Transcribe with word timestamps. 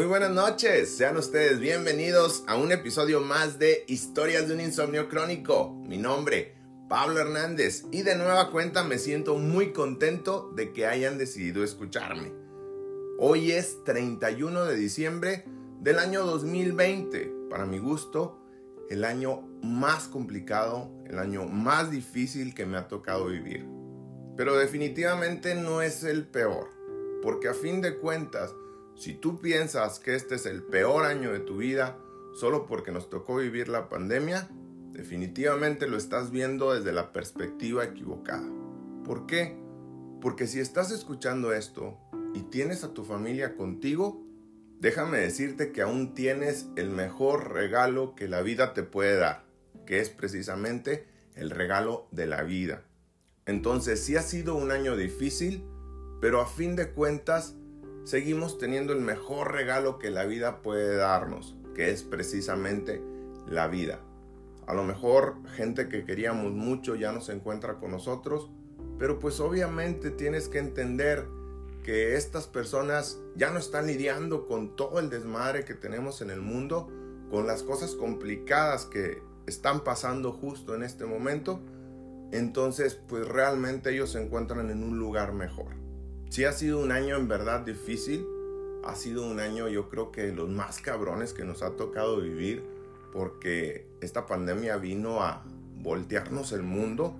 Muy 0.00 0.08
buenas 0.08 0.30
noches, 0.30 0.96
sean 0.96 1.18
ustedes 1.18 1.60
bienvenidos 1.60 2.42
a 2.46 2.56
un 2.56 2.72
episodio 2.72 3.20
más 3.20 3.58
de 3.58 3.84
Historias 3.86 4.48
de 4.48 4.54
un 4.54 4.60
Insomnio 4.62 5.10
Crónico. 5.10 5.74
Mi 5.86 5.98
nombre, 5.98 6.54
Pablo 6.88 7.20
Hernández, 7.20 7.84
y 7.92 8.00
de 8.00 8.16
nueva 8.16 8.50
cuenta 8.50 8.82
me 8.82 8.96
siento 8.96 9.36
muy 9.36 9.74
contento 9.74 10.52
de 10.56 10.72
que 10.72 10.86
hayan 10.86 11.18
decidido 11.18 11.62
escucharme. 11.62 12.32
Hoy 13.18 13.52
es 13.52 13.84
31 13.84 14.64
de 14.64 14.74
diciembre 14.74 15.44
del 15.82 15.98
año 15.98 16.24
2020, 16.24 17.30
para 17.50 17.66
mi 17.66 17.76
gusto, 17.76 18.40
el 18.88 19.04
año 19.04 19.42
más 19.62 20.08
complicado, 20.08 20.90
el 21.04 21.18
año 21.18 21.44
más 21.44 21.90
difícil 21.90 22.54
que 22.54 22.64
me 22.64 22.78
ha 22.78 22.88
tocado 22.88 23.26
vivir. 23.26 23.66
Pero 24.34 24.56
definitivamente 24.56 25.54
no 25.56 25.82
es 25.82 26.04
el 26.04 26.26
peor, 26.26 26.70
porque 27.22 27.48
a 27.48 27.54
fin 27.54 27.82
de 27.82 27.98
cuentas, 27.98 28.54
si 29.00 29.14
tú 29.14 29.40
piensas 29.40 29.98
que 29.98 30.14
este 30.14 30.34
es 30.34 30.44
el 30.44 30.62
peor 30.62 31.06
año 31.06 31.32
de 31.32 31.40
tu 31.40 31.56
vida 31.56 31.96
solo 32.34 32.66
porque 32.66 32.92
nos 32.92 33.08
tocó 33.08 33.36
vivir 33.36 33.70
la 33.70 33.88
pandemia, 33.88 34.50
definitivamente 34.92 35.88
lo 35.88 35.96
estás 35.96 36.30
viendo 36.30 36.74
desde 36.74 36.92
la 36.92 37.10
perspectiva 37.10 37.82
equivocada. 37.82 38.46
¿Por 39.06 39.24
qué? 39.24 39.58
Porque 40.20 40.46
si 40.46 40.60
estás 40.60 40.90
escuchando 40.90 41.54
esto 41.54 41.96
y 42.34 42.42
tienes 42.42 42.84
a 42.84 42.92
tu 42.92 43.04
familia 43.04 43.56
contigo, 43.56 44.22
déjame 44.80 45.16
decirte 45.16 45.72
que 45.72 45.80
aún 45.80 46.12
tienes 46.12 46.66
el 46.76 46.90
mejor 46.90 47.54
regalo 47.54 48.14
que 48.14 48.28
la 48.28 48.42
vida 48.42 48.74
te 48.74 48.82
puede 48.82 49.16
dar, 49.16 49.46
que 49.86 50.00
es 50.00 50.10
precisamente 50.10 51.08
el 51.36 51.48
regalo 51.48 52.06
de 52.10 52.26
la 52.26 52.42
vida. 52.42 52.84
Entonces 53.46 54.04
sí 54.04 54.16
ha 54.16 54.22
sido 54.22 54.56
un 54.56 54.70
año 54.70 54.94
difícil, 54.94 55.64
pero 56.20 56.42
a 56.42 56.46
fin 56.46 56.76
de 56.76 56.90
cuentas 56.90 57.56
seguimos 58.04 58.58
teniendo 58.58 58.92
el 58.92 59.00
mejor 59.00 59.52
regalo 59.52 59.98
que 59.98 60.10
la 60.10 60.24
vida 60.24 60.62
puede 60.62 60.96
darnos, 60.96 61.56
que 61.74 61.90
es 61.90 62.02
precisamente 62.02 63.02
la 63.48 63.68
vida. 63.68 64.00
A 64.66 64.74
lo 64.74 64.84
mejor 64.84 65.34
gente 65.56 65.88
que 65.88 66.04
queríamos 66.04 66.52
mucho 66.52 66.94
ya 66.94 67.12
no 67.12 67.20
se 67.20 67.32
encuentra 67.32 67.78
con 67.78 67.90
nosotros, 67.90 68.50
pero 68.98 69.18
pues 69.18 69.40
obviamente 69.40 70.10
tienes 70.10 70.48
que 70.48 70.58
entender 70.58 71.26
que 71.82 72.16
estas 72.16 72.46
personas 72.46 73.18
ya 73.34 73.50
no 73.50 73.58
están 73.58 73.86
lidiando 73.86 74.46
con 74.46 74.76
todo 74.76 75.00
el 75.00 75.10
desmadre 75.10 75.64
que 75.64 75.74
tenemos 75.74 76.20
en 76.20 76.30
el 76.30 76.40
mundo, 76.40 76.88
con 77.30 77.46
las 77.46 77.62
cosas 77.62 77.94
complicadas 77.94 78.84
que 78.86 79.22
están 79.46 79.80
pasando 79.80 80.32
justo 80.32 80.74
en 80.74 80.82
este 80.82 81.06
momento, 81.06 81.60
entonces 82.32 82.94
pues 83.08 83.26
realmente 83.26 83.90
ellos 83.92 84.12
se 84.12 84.22
encuentran 84.22 84.70
en 84.70 84.84
un 84.84 84.98
lugar 84.98 85.32
mejor. 85.32 85.79
Sí 86.30 86.44
ha 86.44 86.52
sido 86.52 86.78
un 86.78 86.92
año 86.92 87.16
en 87.16 87.26
verdad 87.26 87.62
difícil, 87.62 88.24
ha 88.84 88.94
sido 88.94 89.28
un 89.28 89.40
año 89.40 89.66
yo 89.66 89.88
creo 89.88 90.12
que 90.12 90.30
los 90.30 90.48
más 90.48 90.80
cabrones 90.80 91.32
que 91.32 91.44
nos 91.44 91.60
ha 91.64 91.74
tocado 91.74 92.20
vivir 92.20 92.62
porque 93.12 93.88
esta 94.00 94.26
pandemia 94.26 94.76
vino 94.76 95.24
a 95.24 95.42
voltearnos 95.82 96.52
el 96.52 96.62
mundo, 96.62 97.16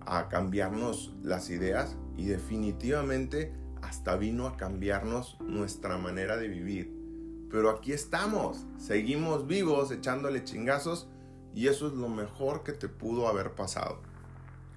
a 0.00 0.28
cambiarnos 0.28 1.12
las 1.24 1.50
ideas 1.50 1.96
y 2.16 2.26
definitivamente 2.26 3.52
hasta 3.82 4.14
vino 4.14 4.46
a 4.46 4.56
cambiarnos 4.56 5.40
nuestra 5.40 5.98
manera 5.98 6.36
de 6.36 6.46
vivir. 6.46 6.96
Pero 7.50 7.68
aquí 7.68 7.92
estamos, 7.92 8.64
seguimos 8.78 9.48
vivos 9.48 9.90
echándole 9.90 10.44
chingazos 10.44 11.08
y 11.52 11.66
eso 11.66 11.88
es 11.88 11.94
lo 11.94 12.08
mejor 12.08 12.62
que 12.62 12.70
te 12.70 12.86
pudo 12.86 13.26
haber 13.26 13.56
pasado. 13.56 13.98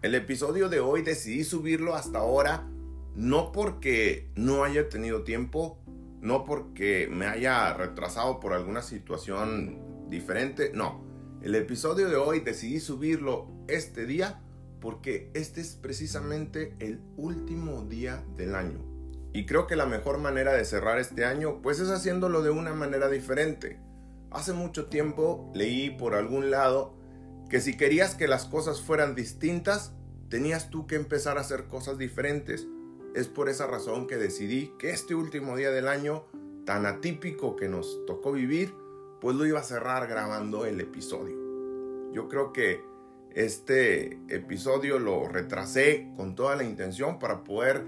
El 0.02 0.16
episodio 0.16 0.70
de 0.70 0.80
hoy 0.80 1.04
decidí 1.04 1.44
subirlo 1.44 1.94
hasta 1.94 2.18
ahora 2.18 2.68
no 3.16 3.52
porque 3.52 4.30
no 4.36 4.64
haya 4.64 4.90
tenido 4.90 5.24
tiempo, 5.24 5.80
no 6.22 6.44
porque 6.44 7.08
me 7.10 7.28
haya 7.28 7.74
retrasado 7.74 8.40
por 8.40 8.54
alguna 8.54 8.82
situación 8.82 10.10
diferente, 10.10 10.72
no. 10.74 11.06
El 11.42 11.56
episodio 11.56 12.10
de 12.10 12.16
hoy 12.16 12.40
decidí 12.42 12.80
subirlo 12.80 13.48
este 13.68 14.06
día 14.06 14.42
porque 14.82 15.30
este 15.34 15.62
es 15.62 15.76
precisamente 15.76 16.76
el 16.80 17.00
último 17.18 17.84
día 17.86 18.24
del 18.36 18.56
año. 18.56 18.80
Y 19.34 19.46
creo 19.46 19.68
que 19.68 19.76
la 19.76 19.86
mejor 19.86 20.18
manera 20.18 20.54
de 20.54 20.66
cerrar 20.66 21.00
este 21.00 21.26
año 21.26 21.62
pues 21.62 21.80
es 21.80 21.90
haciéndolo 21.90 22.42
de 22.42 22.50
una 22.50 22.74
manera 22.74 23.10
diferente. 23.10 23.80
Hace 24.32 24.54
mucho 24.54 24.88
tiempo 24.88 25.52
leí 25.54 25.90
por 25.90 26.16
algún 26.16 26.52
lado 26.52 26.98
que 27.50 27.62
si 27.62 27.78
querías 27.78 28.16
que 28.16 28.28
las 28.28 28.46
cosas 28.46 28.82
fueran 28.82 29.16
distintas, 29.16 29.94
tenías 30.30 30.70
tú 30.70 30.88
que 30.88 30.96
empezar 30.96 31.38
a 31.38 31.42
hacer 31.42 31.68
cosas 31.68 31.98
diferentes 31.98 32.68
es 33.16 33.30
por 33.30 33.48
esa 33.48 33.66
razón 33.66 34.08
que 34.08 34.18
decidí 34.18 34.74
que 34.78 34.90
este 34.90 35.16
último 35.16 35.56
día 35.56 35.72
del 35.72 35.88
año, 35.88 36.26
tan 36.66 36.86
atípico 36.86 37.56
que 37.56 37.70
nos 37.70 38.06
tocó 38.06 38.34
vivir, 38.34 38.76
pues 39.22 39.38
lo 39.38 39.46
iba 39.46 39.62
a 39.62 39.64
cerrar 39.64 40.08
grabando 40.08 40.66
el 40.66 40.82
episodio. 40.82 41.38
Yo 42.12 42.28
creo 42.28 42.52
que 42.52 42.84
este 43.32 44.20
episodio 44.28 45.00
lo 45.00 45.30
retrasé 45.30 46.12
con 46.18 46.36
toda 46.36 46.58
la 46.58 46.66
intención 46.66 47.18
para 47.18 47.46
poder 47.46 47.86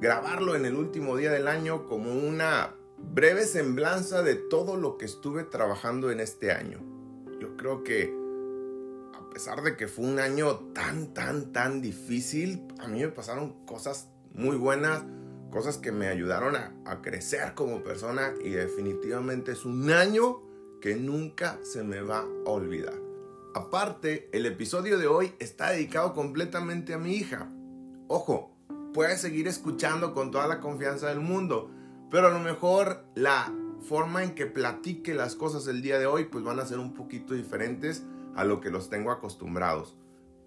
grabarlo 0.00 0.56
en 0.56 0.64
el 0.64 0.76
último 0.76 1.18
día 1.18 1.30
del 1.30 1.48
año 1.48 1.86
como 1.86 2.12
una 2.14 2.74
breve 2.98 3.44
semblanza 3.44 4.22
de 4.22 4.36
todo 4.36 4.76
lo 4.76 4.96
que 4.96 5.04
estuve 5.04 5.44
trabajando 5.44 6.10
en 6.10 6.20
este 6.20 6.52
año. 6.52 6.80
Yo 7.40 7.58
creo 7.58 7.84
que 7.84 8.10
a 9.12 9.28
pesar 9.28 9.62
de 9.62 9.76
que 9.76 9.86
fue 9.86 10.06
un 10.06 10.18
año 10.18 10.72
tan, 10.72 11.12
tan, 11.12 11.52
tan 11.52 11.82
difícil, 11.82 12.66
a 12.78 12.88
mí 12.88 13.00
me 13.00 13.08
pasaron 13.08 13.66
cosas 13.66 14.08
muy 14.36 14.56
buenas, 14.56 15.02
cosas 15.50 15.78
que 15.78 15.92
me 15.92 16.08
ayudaron 16.08 16.56
a, 16.56 17.00
crecer 17.02 17.54
como 17.54 17.82
persona 17.82 18.34
y 18.44 18.50
definitivamente 18.50 19.52
es 19.52 19.64
un 19.64 19.90
año 19.90 20.42
que 20.80 20.96
nunca 20.96 21.58
se 21.62 21.82
me 21.82 22.02
va 22.02 22.18
a 22.18 22.50
olvidar. 22.50 22.94
Aparte, 23.54 24.28
el 24.32 24.44
episodio 24.44 24.98
de 24.98 25.06
hoy 25.06 25.32
está 25.38 25.70
dedicado 25.70 26.12
completamente 26.12 26.92
a 26.92 26.98
mi 26.98 27.14
hija. 27.14 27.50
Ojo, 28.08 28.54
puedes 28.92 29.20
seguir 29.20 29.48
escuchando 29.48 30.12
con 30.12 30.30
toda 30.30 30.46
la 30.46 30.60
confianza 30.60 31.08
del 31.08 31.20
mundo, 31.20 31.70
pero 32.10 32.26
a 32.26 32.30
lo 32.30 32.40
mejor 32.40 33.04
la 33.14 33.52
forma 33.80 34.22
en 34.22 34.34
que 34.34 34.46
platique 34.46 35.14
las 35.14 35.34
cosas 35.36 35.66
el 35.68 35.80
día 35.80 35.98
de 35.98 36.06
hoy 36.06 36.24
pues 36.24 36.44
van 36.44 36.60
a 36.60 36.66
ser 36.66 36.78
un 36.78 36.92
poquito 36.92 37.32
diferentes 37.32 38.04
a 38.34 38.44
lo 38.44 38.60
que 38.60 38.70
los 38.70 38.90
tengo 38.90 39.10
acostumbrados. 39.10 39.96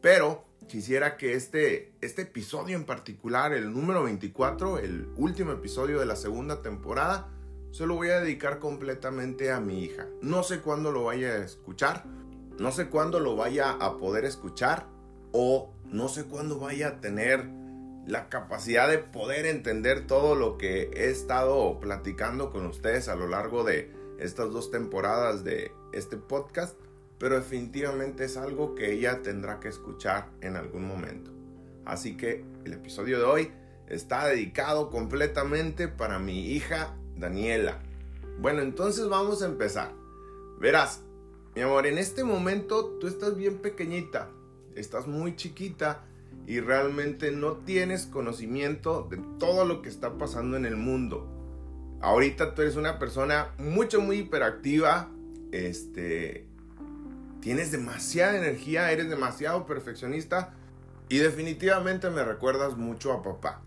Pero 0.02 0.46
quisiera 0.68 1.18
que 1.18 1.34
este, 1.34 1.92
este 2.02 2.22
episodio 2.22 2.78
en 2.78 2.86
particular, 2.86 3.54
el 3.54 3.74
número 3.74 4.04
24, 4.04 4.80
el 4.80 5.10
último 5.18 5.52
episodio 5.52 6.00
de 6.00 6.06
la 6.06 6.16
segunda 6.16 6.62
temporada, 6.62 7.30
se 7.72 7.86
lo 7.86 7.96
voy 7.96 8.10
a 8.10 8.20
dedicar 8.20 8.60
completamente 8.60 9.52
a 9.52 9.60
mi 9.60 9.84
hija. 9.84 10.08
No 10.22 10.44
sé 10.44 10.62
cuándo 10.62 10.92
lo 10.92 11.04
vaya 11.04 11.30
a 11.30 11.44
escuchar, 11.44 12.06
no 12.58 12.72
sé 12.72 12.88
cuándo 12.88 13.20
lo 13.20 13.36
vaya 13.36 13.72
a 13.72 13.98
poder 13.98 14.26
escuchar 14.26 14.88
o 15.32 15.72
no 15.86 16.08
sé 16.08 16.26
cuándo 16.26 16.60
vaya 16.60 16.88
a 16.88 17.02
tener 17.02 17.48
la 18.08 18.30
capacidad 18.30 18.90
de 18.90 18.98
poder 18.98 19.46
entender 19.46 20.08
todo 20.08 20.34
lo 20.36 20.58
que 20.58 20.90
he 20.94 21.10
estado 21.10 21.80
platicando 21.80 22.52
con 22.52 22.66
ustedes 22.66 23.08
a 23.08 23.16
lo 23.16 23.28
largo 23.28 23.64
de 23.64 23.94
estas 24.18 24.52
dos 24.52 24.72
temporadas 24.72 25.44
de 25.44 25.72
este 25.94 26.18
podcast 26.18 26.76
pero 27.20 27.36
definitivamente 27.36 28.24
es 28.24 28.38
algo 28.38 28.74
que 28.76 28.94
ella 28.94 29.22
tendrá 29.22 29.60
que 29.60 29.68
escuchar 29.68 30.30
en 30.42 30.56
algún 30.56 30.86
momento. 30.86 31.32
Así 31.86 32.16
que 32.16 32.46
el 32.66 32.74
episodio 32.74 33.20
de 33.20 33.26
hoy 33.26 33.52
está 33.88 34.26
dedicado 34.28 34.90
completamente 34.90 35.88
para 35.88 36.18
mi 36.18 36.52
hija 36.52 36.96
Daniela. 37.18 37.80
Bueno, 38.40 38.62
entonces 38.62 39.10
vamos 39.10 39.42
a 39.42 39.48
empezar. 39.48 39.92
Verás, 40.60 41.02
mi 41.56 41.62
amor, 41.62 41.88
en 41.88 41.98
este 41.98 42.24
momento 42.24 42.98
tú 43.00 43.08
estás 43.08 43.36
bien 43.36 43.58
pequeñita, 43.58 44.30
estás 44.76 45.08
muy 45.08 45.36
chiquita 45.36 46.06
y 46.48 46.62
realmente 46.62 47.32
no 47.32 47.58
tienes 47.58 48.06
conocimiento 48.06 49.08
de 49.10 49.18
todo 49.40 49.66
lo 49.66 49.82
que 49.82 49.90
está 49.90 50.18
pasando 50.18 50.58
en 50.58 50.66
el 50.66 50.78
mundo. 50.78 51.28
Ahorita 52.02 52.56
tú 52.56 52.62
eres 52.62 52.78
una 52.78 52.98
persona 52.98 53.54
mucho, 53.58 54.00
muy 54.00 54.20
hiperactiva, 54.20 55.12
este, 55.52 56.49
tienes 57.42 57.72
demasiada 57.72 58.38
energía, 58.38 58.92
eres 58.92 59.10
demasiado 59.10 59.66
perfeccionista 59.66 60.54
y 61.08 61.18
definitivamente 61.18 62.10
me 62.10 62.24
recuerdas 62.24 62.78
mucho 62.78 63.14
a 63.14 63.22
papá. 63.22 63.62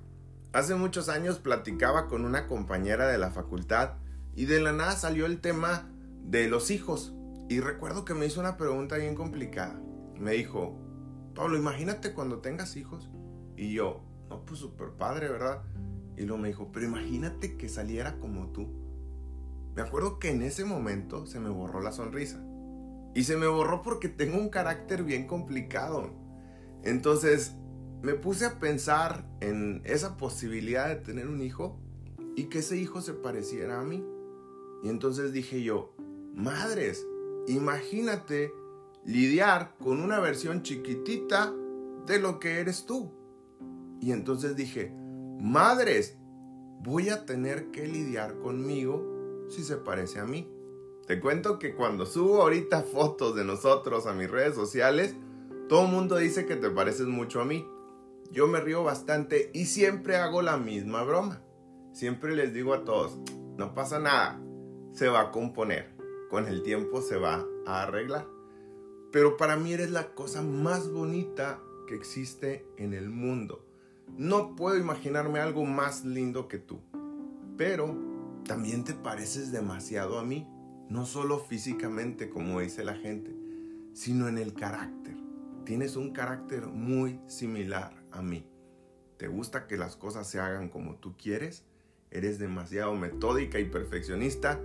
Hace 0.53 0.75
muchos 0.75 1.09
años 1.09 1.39
platicaba 1.39 2.09
con 2.09 2.25
una 2.25 2.47
compañera 2.47 3.09
de 3.09 3.19
la 3.19 3.31
facultad 3.31 3.95
y 4.37 4.45
de 4.45 4.61
la 4.61 4.73
nada 4.73 4.93
salió 4.93 5.27
el 5.27 5.41
tema 5.41 5.91
de 6.25 6.49
los 6.49 6.71
hijos. 6.71 7.15
Y 7.49 7.61
recuerdo 7.61 8.05
que 8.05 8.15
me 8.15 8.27
hizo 8.27 8.41
una 8.41 8.57
pregunta 8.57 8.97
bien 8.97 9.15
complicada. 9.15 9.81
Me 10.19 10.33
dijo, 10.33 10.79
Pablo, 11.35 11.57
imagínate 11.57 12.13
cuando 12.13 12.39
tengas 12.39 12.77
hijos. 12.77 13.11
Y 13.57 13.73
yo, 13.73 14.03
no, 14.29 14.45
pues 14.45 14.61
súper 14.61 14.91
padre, 14.91 15.29
¿verdad? 15.29 15.63
Y 16.17 16.23
luego 16.23 16.39
me 16.39 16.49
dijo, 16.49 16.71
pero 16.73 16.87
imagínate 16.87 17.57
que 17.57 17.69
saliera 17.69 18.19
como 18.19 18.49
tú. 18.53 18.71
Me 19.75 19.83
acuerdo 19.83 20.19
que 20.19 20.31
en 20.31 20.43
ese 20.43 20.65
momento 20.65 21.27
se 21.27 21.41
me 21.41 21.49
borró 21.49 21.81
la 21.81 21.93
sonrisa. 21.93 22.43
Y 23.15 23.25
se 23.25 23.37
me 23.37 23.47
borró 23.47 23.83
porque 23.83 24.09
tengo 24.09 24.39
un 24.39 24.49
carácter 24.49 25.05
bien 25.05 25.27
complicado. 25.27 26.11
Entonces 26.83 27.55
me 28.03 28.15
puse 28.15 28.47
a 28.47 28.59
pensar 28.59 29.29
en 29.41 29.83
esa 29.85 30.17
posibilidad 30.17 30.89
de 30.89 30.97
tener 30.97 31.29
un 31.29 31.41
hijo 31.41 31.79
y 32.35 32.45
que 32.45 32.59
ese 32.59 32.77
hijo 32.77 33.01
se 33.01 33.15
pareciera 33.15 33.81
a 33.81 33.85
mí. 33.85 34.05
Y 34.83 34.89
entonces 34.89 35.33
dije 35.33 35.63
yo, 35.63 35.95
madres, 36.35 37.07
imagínate 37.47 38.53
lidiar 39.05 39.77
con 39.79 40.01
una 40.01 40.19
versión 40.19 40.63
chiquitita 40.63 41.53
de 42.07 42.19
lo 42.19 42.41
que 42.41 42.61
eres 42.61 42.87
tú. 42.87 43.13
Y 44.01 44.11
entonces 44.11 44.57
dije, 44.57 44.93
madres, 45.39 46.17
voy 46.83 47.11
a 47.11 47.25
tener 47.25 47.71
que 47.71 47.87
lidiar 47.87 48.39
conmigo 48.39 49.47
si 49.49 49.63
se 49.63 49.77
parece 49.77 50.19
a 50.19 50.25
mí. 50.25 50.49
Te 51.07 51.21
cuento 51.21 51.59
que 51.59 51.75
cuando 51.75 52.07
subo 52.07 52.43
ahorita 52.43 52.83
fotos 52.83 53.35
de 53.35 53.45
nosotros 53.45 54.07
a 54.07 54.13
mis 54.13 54.31
redes 54.31 54.55
sociales, 54.55 55.17
todo 55.69 55.87
el 55.87 55.93
mundo 55.93 56.17
dice 56.17 56.47
que 56.47 56.57
te 56.57 56.71
pareces 56.71 57.07
mucho 57.07 57.41
a 57.41 57.45
mí. 57.45 57.67
Yo 58.31 58.47
me 58.47 58.61
río 58.61 58.85
bastante 58.85 59.51
y 59.53 59.67
siempre 59.67 60.17
hago 60.17 60.43
la 60.43 60.57
misma 60.57 61.03
broma. 61.03 61.43
Siempre 61.93 62.35
les 62.35 62.55
digo 62.55 62.73
a 62.73 62.85
todos, 62.85 63.19
no 63.59 63.75
pasa 63.75 63.99
nada, 63.99 64.41
se 64.93 65.09
va 65.09 65.21
a 65.21 65.31
componer, 65.31 65.95
con 66.31 66.47
el 66.47 66.63
tiempo 66.63 67.03
se 67.03 67.17
va 67.17 67.45
a 67.67 67.83
arreglar. 67.83 68.27
Pero 69.11 69.37
para 69.37 69.57
mí 69.57 69.75
eres 69.75 69.91
la 69.91 70.15
cosa 70.15 70.41
más 70.41 70.91
bonita 70.91 71.61
que 71.87 71.95
existe 71.95 72.67
en 72.79 72.95
el 72.95 73.11
mundo. 73.11 73.67
No 74.17 74.57
puedo 74.57 74.79
imaginarme 74.79 75.41
algo 75.41 75.65
más 75.65 76.05
lindo 76.05 76.49
que 76.49 76.59
tú. 76.59 76.81
Pero 77.59 77.95
también 78.45 78.85
te 78.85 78.95
pareces 78.95 79.53
demasiado 79.53 80.19
a 80.19 80.25
mí, 80.25 80.49
no 80.93 81.07
solo 81.07 81.39
físicamente 81.39 82.29
como 82.29 82.61
dice 82.61 82.85
la 82.85 82.95
gente, 82.95 83.35
sino 83.95 84.29
en 84.29 84.37
el 84.37 84.53
carácter. 84.53 85.17
Tienes 85.65 85.97
un 85.97 86.13
carácter 86.13 86.67
muy 86.67 87.19
similar 87.27 87.95
a 88.11 88.21
mí. 88.21 88.47
¿Te 89.17 89.27
gusta 89.27 89.67
que 89.67 89.79
las 89.79 89.97
cosas 89.97 90.29
se 90.29 90.39
hagan 90.39 90.69
como 90.69 90.97
tú 90.97 91.17
quieres? 91.17 91.65
Eres 92.11 92.39
demasiado 92.39 92.95
metódica 92.95 93.59
y 93.59 93.71
perfeccionista 93.71 94.61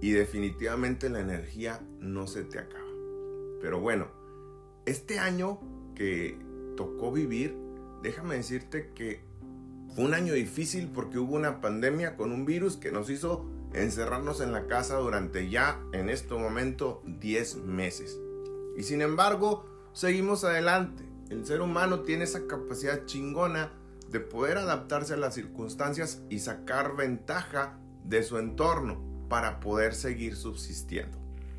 y 0.00 0.10
definitivamente 0.10 1.10
la 1.10 1.20
energía 1.20 1.80
no 2.00 2.26
se 2.26 2.42
te 2.42 2.58
acaba. 2.58 2.88
Pero 3.60 3.80
bueno, 3.80 4.08
este 4.84 5.20
año 5.20 5.60
que 5.94 6.36
tocó 6.76 7.12
vivir, 7.12 7.56
déjame 8.02 8.34
decirte 8.34 8.90
que 8.96 9.20
fue 9.94 10.06
un 10.06 10.14
año 10.14 10.32
difícil 10.32 10.88
porque 10.88 11.18
hubo 11.18 11.36
una 11.36 11.60
pandemia 11.60 12.16
con 12.16 12.32
un 12.32 12.44
virus 12.44 12.76
que 12.76 12.90
nos 12.90 13.10
hizo 13.10 13.48
encerrarnos 13.72 14.40
en 14.40 14.52
la 14.52 14.66
casa 14.66 14.96
durante 14.96 15.48
ya 15.50 15.80
en 15.92 16.08
este 16.08 16.34
momento 16.34 17.02
10 17.06 17.56
meses. 17.56 18.18
Y 18.76 18.82
sin 18.84 19.02
embargo, 19.02 19.64
seguimos 19.92 20.44
adelante. 20.44 21.04
El 21.30 21.44
ser 21.44 21.60
humano 21.60 22.00
tiene 22.00 22.24
esa 22.24 22.46
capacidad 22.46 23.04
chingona 23.04 23.72
de 24.10 24.20
poder 24.20 24.58
adaptarse 24.58 25.14
a 25.14 25.18
las 25.18 25.34
circunstancias 25.34 26.22
y 26.30 26.38
sacar 26.38 26.96
ventaja 26.96 27.78
de 28.04 28.22
su 28.22 28.38
entorno 28.38 29.02
para 29.28 29.60
poder 29.60 29.94
seguir 29.94 30.36
subsistiendo. 30.36 31.18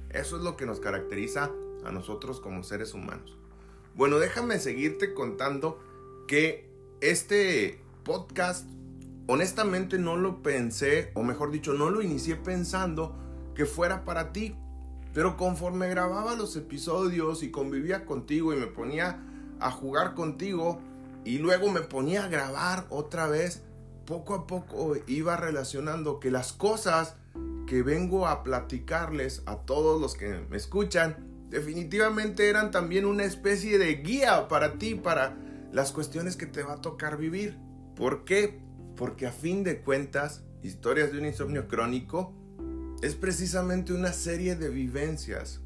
Eso 0.10 0.38
es 0.38 0.44
lo 0.44 0.58
que 0.58 0.66
nos 0.66 0.80
caracteriza 0.80 1.52
a 1.86 1.92
nosotros 1.92 2.40
como 2.40 2.64
seres 2.64 2.94
humanos. 2.94 3.38
Bueno, 3.96 4.18
déjame 4.18 4.60
seguirte 4.60 5.14
contando 5.14 5.80
que 6.28 6.70
este 7.02 7.82
podcast 8.04 8.68
honestamente 9.30 10.00
no 10.00 10.18
lo 10.18 10.42
pensé, 10.42 11.12
o 11.14 11.22
mejor 11.22 11.52
dicho, 11.52 11.74
no 11.74 11.92
lo 11.92 12.02
inicié 12.02 12.36
pensando 12.36 13.16
que 13.54 13.68
fuera 13.68 14.04
para 14.04 14.34
ti. 14.34 14.56
Pero 15.14 15.38
conforme 15.38 15.88
grababa 15.88 16.34
los 16.34 16.56
episodios 16.56 17.44
y 17.44 17.52
convivía 17.52 18.06
contigo 18.06 18.54
y 18.54 18.58
me 18.58 18.66
ponía 18.66 19.24
a 19.60 19.70
jugar 19.70 20.16
contigo 20.16 20.80
y 21.26 21.38
luego 21.38 21.72
me 21.72 21.82
ponía 21.82 22.26
a 22.26 22.28
grabar 22.28 22.88
otra 22.90 23.28
vez, 23.28 23.62
poco 24.06 24.34
a 24.34 24.48
poco 24.48 24.96
iba 25.06 25.38
relacionando 25.38 26.20
que 26.20 26.32
las 26.32 26.52
cosas 26.52 27.16
que 27.68 27.84
vengo 27.84 28.28
a 28.28 28.42
platicarles 28.42 29.44
a 29.46 29.58
todos 29.58 30.02
los 30.02 30.16
que 30.16 30.44
me 30.50 30.58
escuchan 30.58 31.18
definitivamente 31.52 32.50
eran 32.50 32.72
también 32.72 33.06
una 33.06 33.26
especie 33.26 33.78
de 33.78 33.94
guía 33.98 34.48
para 34.48 34.80
ti, 34.80 34.96
para 34.96 35.38
las 35.72 35.92
cuestiones 35.92 36.36
que 36.36 36.48
te 36.48 36.64
va 36.64 36.74
a 36.74 36.82
tocar 36.82 37.18
vivir. 37.18 37.60
¿Por 37.96 38.26
qué? 38.26 38.69
Porque 39.00 39.26
a 39.26 39.32
fin 39.32 39.64
de 39.64 39.82
cuentas, 39.82 40.44
Historias 40.62 41.14
de 41.14 41.20
un 41.20 41.26
insomnio 41.26 41.70
crónico 41.70 42.34
es 43.02 43.16
precisamente 43.16 43.94
una 43.94 44.12
serie 44.12 44.58
de 44.58 44.68
vivencias 44.68 45.62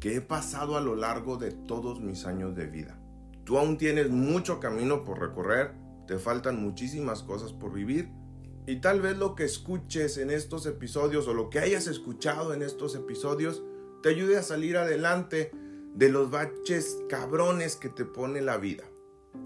que 0.00 0.16
he 0.16 0.20
pasado 0.22 0.78
a 0.78 0.80
lo 0.80 0.96
largo 0.96 1.36
de 1.36 1.50
todos 1.52 2.00
mis 2.00 2.24
años 2.24 2.56
de 2.56 2.66
vida. 2.66 2.98
Tú 3.44 3.58
aún 3.58 3.76
tienes 3.76 4.08
mucho 4.08 4.58
camino 4.58 5.04
por 5.04 5.20
recorrer, 5.20 5.74
te 6.06 6.18
faltan 6.18 6.62
muchísimas 6.62 7.22
cosas 7.22 7.52
por 7.52 7.74
vivir 7.74 8.08
y 8.66 8.80
tal 8.80 9.02
vez 9.02 9.18
lo 9.18 9.34
que 9.34 9.44
escuches 9.44 10.16
en 10.16 10.30
estos 10.30 10.64
episodios 10.64 11.28
o 11.28 11.34
lo 11.34 11.50
que 11.50 11.58
hayas 11.58 11.88
escuchado 11.88 12.54
en 12.54 12.62
estos 12.62 12.94
episodios 12.94 13.62
te 14.02 14.08
ayude 14.08 14.38
a 14.38 14.42
salir 14.42 14.78
adelante 14.78 15.50
de 15.94 16.08
los 16.08 16.30
baches 16.30 16.96
cabrones 17.10 17.76
que 17.76 17.90
te 17.90 18.06
pone 18.06 18.40
la 18.40 18.56
vida. 18.56 18.84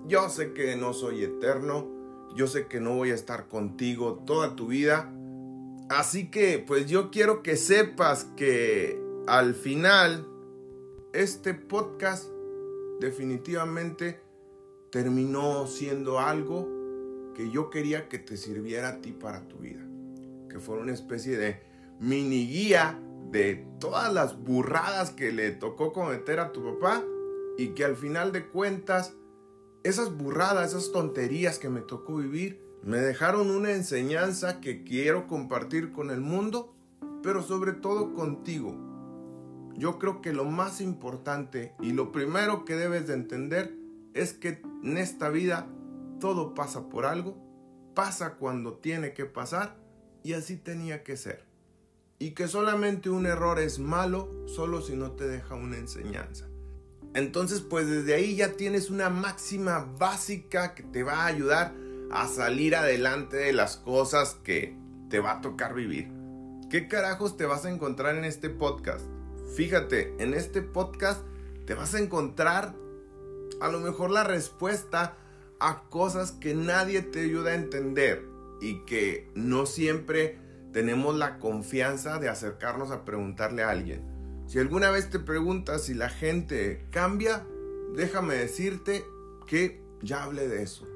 Yo 0.06 0.28
sé 0.28 0.52
que 0.52 0.76
no 0.76 0.92
soy 0.92 1.24
eterno, 1.24 1.91
yo 2.36 2.46
sé 2.46 2.66
que 2.66 2.80
no 2.80 2.94
voy 2.94 3.10
a 3.10 3.14
estar 3.14 3.48
contigo 3.48 4.22
toda 4.26 4.56
tu 4.56 4.68
vida, 4.68 5.12
así 5.88 6.30
que 6.30 6.58
pues 6.58 6.86
yo 6.86 7.10
quiero 7.10 7.42
que 7.42 7.56
sepas 7.56 8.24
que 8.36 9.00
al 9.26 9.54
final 9.54 10.26
este 11.12 11.54
podcast 11.54 12.28
definitivamente 13.00 14.20
terminó 14.90 15.66
siendo 15.66 16.18
algo 16.18 16.68
que 17.34 17.50
yo 17.50 17.70
quería 17.70 18.08
que 18.08 18.18
te 18.18 18.36
sirviera 18.36 18.88
a 18.88 19.00
ti 19.00 19.12
para 19.12 19.48
tu 19.48 19.58
vida. 19.58 19.82
Que 20.48 20.58
fuera 20.58 20.82
una 20.82 20.92
especie 20.92 21.36
de 21.36 21.60
mini 21.98 22.46
guía 22.46 22.98
de 23.30 23.66
todas 23.80 24.12
las 24.12 24.38
burradas 24.38 25.10
que 25.10 25.32
le 25.32 25.50
tocó 25.50 25.92
cometer 25.92 26.40
a 26.40 26.52
tu 26.52 26.62
papá 26.62 27.02
y 27.56 27.68
que 27.68 27.84
al 27.84 27.96
final 27.96 28.32
de 28.32 28.46
cuentas 28.48 29.14
esas 29.84 30.16
burradas, 30.16 30.70
esas 30.70 30.92
tonterías 30.92 31.58
que 31.58 31.68
me 31.68 31.80
tocó 31.80 32.16
vivir 32.16 32.62
me 32.82 32.98
dejaron 32.98 33.50
una 33.50 33.72
enseñanza 33.72 34.60
que 34.60 34.82
quiero 34.84 35.26
compartir 35.28 35.92
con 35.92 36.10
el 36.10 36.20
mundo, 36.20 36.74
pero 37.22 37.42
sobre 37.42 37.72
todo 37.72 38.14
contigo 38.14 38.92
yo 39.76 39.98
creo 39.98 40.20
que 40.20 40.32
lo 40.32 40.44
más 40.44 40.80
importante 40.80 41.74
y 41.80 41.92
lo 41.92 42.12
primero 42.12 42.64
que 42.64 42.76
debes 42.76 43.06
de 43.06 43.14
entender 43.14 43.74
es 44.14 44.32
que 44.32 44.62
en 44.82 44.98
esta 44.98 45.30
vida 45.30 45.66
todo 46.20 46.54
pasa 46.54 46.88
por 46.88 47.06
algo, 47.06 47.36
pasa 47.94 48.34
cuando 48.34 48.74
tiene 48.74 49.12
que 49.12 49.24
pasar 49.24 49.76
y 50.22 50.34
así 50.34 50.56
tenía 50.56 51.02
que 51.02 51.16
ser. 51.16 51.44
Y 52.18 52.32
que 52.32 52.46
solamente 52.46 53.10
un 53.10 53.26
error 53.26 53.58
es 53.58 53.78
malo 53.78 54.46
solo 54.46 54.80
si 54.82 54.94
no 54.94 55.12
te 55.12 55.26
deja 55.26 55.54
una 55.54 55.76
enseñanza. 55.76 56.51
Entonces 57.14 57.60
pues 57.60 57.88
desde 57.88 58.14
ahí 58.14 58.36
ya 58.36 58.52
tienes 58.52 58.90
una 58.90 59.10
máxima 59.10 59.92
básica 59.98 60.74
que 60.74 60.82
te 60.82 61.02
va 61.02 61.22
a 61.22 61.26
ayudar 61.26 61.74
a 62.10 62.26
salir 62.28 62.76
adelante 62.76 63.36
de 63.36 63.52
las 63.52 63.76
cosas 63.76 64.36
que 64.44 64.76
te 65.08 65.20
va 65.20 65.32
a 65.32 65.40
tocar 65.40 65.74
vivir. 65.74 66.10
¿Qué 66.70 66.88
carajos 66.88 67.36
te 67.36 67.44
vas 67.44 67.64
a 67.66 67.70
encontrar 67.70 68.16
en 68.16 68.24
este 68.24 68.48
podcast? 68.48 69.04
Fíjate, 69.54 70.14
en 70.18 70.32
este 70.32 70.62
podcast 70.62 71.20
te 71.66 71.74
vas 71.74 71.94
a 71.94 71.98
encontrar 71.98 72.74
a 73.60 73.68
lo 73.68 73.80
mejor 73.80 74.10
la 74.10 74.24
respuesta 74.24 75.16
a 75.60 75.82
cosas 75.90 76.32
que 76.32 76.54
nadie 76.54 77.02
te 77.02 77.20
ayuda 77.20 77.50
a 77.50 77.54
entender 77.56 78.26
y 78.60 78.84
que 78.86 79.30
no 79.34 79.66
siempre 79.66 80.38
tenemos 80.72 81.14
la 81.16 81.38
confianza 81.38 82.18
de 82.18 82.28
acercarnos 82.28 82.90
a 82.90 83.04
preguntarle 83.04 83.62
a 83.62 83.70
alguien. 83.70 84.11
Si 84.52 84.58
alguna 84.58 84.90
vez 84.90 85.08
te 85.08 85.18
preguntas 85.18 85.84
si 85.84 85.94
la 85.94 86.10
gente 86.10 86.84
cambia, 86.90 87.46
déjame 87.96 88.34
decirte 88.34 89.02
que 89.46 89.80
ya 90.02 90.24
hablé 90.24 90.46
de 90.46 90.62
eso. 90.62 90.86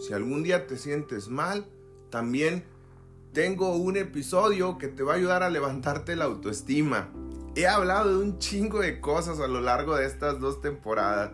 Si 0.00 0.12
algún 0.12 0.42
día 0.42 0.66
te 0.66 0.76
sientes 0.76 1.28
mal, 1.28 1.68
también 2.10 2.64
tengo 3.32 3.76
un 3.76 3.96
episodio 3.96 4.76
que 4.76 4.88
te 4.88 5.04
va 5.04 5.12
a 5.12 5.16
ayudar 5.18 5.44
a 5.44 5.50
levantarte 5.50 6.16
la 6.16 6.24
autoestima. 6.24 7.12
He 7.54 7.68
hablado 7.68 8.10
de 8.10 8.24
un 8.24 8.40
chingo 8.40 8.80
de 8.80 9.00
cosas 9.00 9.38
a 9.38 9.46
lo 9.46 9.60
largo 9.60 9.94
de 9.94 10.06
estas 10.06 10.40
dos 10.40 10.60
temporadas. 10.60 11.30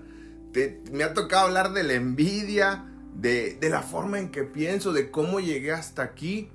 me 0.93 1.05
ha 1.05 1.15
tocado 1.15 1.47
hablar 1.47 1.73
de 1.73 1.85
la 1.85 1.95
envidia, 1.95 2.85
de, 3.15 3.57
la 3.63 3.81
forma 3.81 4.19
en 4.19 4.31
que 4.31 4.43
pienso, 4.43 4.93
de 4.93 5.11
cómo 5.11 5.41
llegué 5.41 5.73
hasta 5.73 6.03
aquí. 6.03 6.51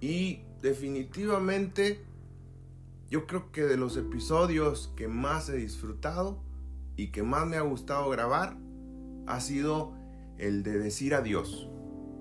Y 0.00 0.40
definitivamente 0.62 2.00
yo 3.08 3.26
creo 3.26 3.52
que 3.52 3.62
de 3.62 3.76
los 3.76 3.96
episodios 3.96 4.92
que 4.96 5.08
más 5.08 5.48
he 5.48 5.56
disfrutado 5.56 6.42
y 6.96 7.08
que 7.08 7.22
más 7.22 7.46
me 7.46 7.56
ha 7.56 7.62
gustado 7.62 8.08
grabar 8.10 8.56
ha 9.26 9.40
sido 9.40 9.94
el 10.38 10.62
de 10.62 10.78
decir 10.78 11.14
adiós. 11.14 11.68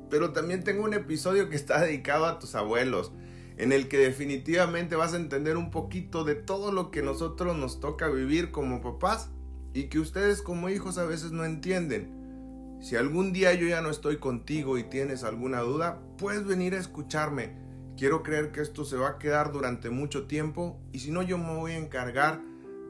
Pero 0.09 0.31
también 0.33 0.63
tengo 0.63 0.83
un 0.83 0.93
episodio 0.93 1.49
que 1.49 1.55
está 1.55 1.81
dedicado 1.81 2.25
a 2.25 2.39
tus 2.39 2.55
abuelos 2.55 3.11
en 3.57 3.71
el 3.71 3.87
que 3.87 3.97
definitivamente 3.97 4.95
vas 4.95 5.13
a 5.13 5.17
entender 5.17 5.57
un 5.57 5.71
poquito 5.71 6.23
de 6.23 6.35
todo 6.35 6.71
lo 6.71 6.91
que 6.91 7.01
nosotros 7.01 7.55
nos 7.57 7.79
toca 7.79 8.09
vivir 8.09 8.51
como 8.51 8.81
papás 8.81 9.29
y 9.73 9.83
que 9.85 9.99
ustedes 9.99 10.41
como 10.41 10.69
hijos 10.69 10.97
a 10.97 11.05
veces 11.05 11.31
no 11.31 11.45
entienden. 11.45 12.77
Si 12.81 12.95
algún 12.95 13.33
día 13.33 13.53
yo 13.53 13.67
ya 13.67 13.81
no 13.81 13.89
estoy 13.89 14.17
contigo 14.17 14.77
y 14.77 14.83
tienes 14.83 15.23
alguna 15.23 15.61
duda, 15.61 16.01
puedes 16.17 16.45
venir 16.45 16.75
a 16.75 16.79
escucharme, 16.79 17.55
Quiero 17.97 18.23
creer 18.23 18.51
que 18.51 18.61
esto 18.61 18.83
se 18.83 18.97
va 18.97 19.09
a 19.09 19.17
quedar 19.17 19.51
durante 19.51 19.89
mucho 19.89 20.27
tiempo 20.27 20.79
y 20.91 20.99
si 20.99 21.11
no 21.11 21.21
yo 21.23 21.37
me 21.37 21.55
voy 21.55 21.71
a 21.71 21.77
encargar 21.77 22.41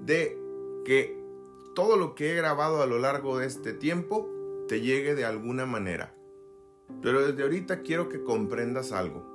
de 0.02 0.38
que 0.84 1.24
todo 1.76 1.98
lo 1.98 2.16
que 2.16 2.32
he 2.32 2.36
grabado 2.36 2.82
a 2.82 2.88
lo 2.88 2.98
largo 2.98 3.38
de 3.38 3.46
este 3.46 3.74
tiempo 3.74 4.30
te 4.68 4.82
llegue 4.82 5.14
de 5.14 5.26
alguna 5.26 5.66
manera. 5.66 6.16
Pero 7.02 7.26
desde 7.26 7.44
ahorita 7.44 7.82
quiero 7.82 8.10
que 8.10 8.24
comprendas 8.24 8.92
algo. 8.92 9.26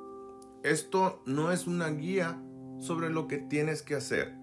Esto 0.63 1.23
no 1.25 1.53
es 1.53 1.67
una 1.67 1.89
guía 1.91 2.43
sobre 2.81 3.11
lo 3.11 3.29
que 3.29 3.39
tienes 3.39 3.83
que 3.83 3.95
hacer. 3.95 4.35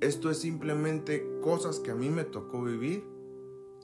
Esto 0.00 0.30
es 0.30 0.38
simplemente 0.38 1.26
cosas 1.42 1.78
que 1.78 1.90
a 1.90 1.94
mí 1.94 2.10
me 2.10 2.24
tocó 2.24 2.62
vivir 2.62 3.04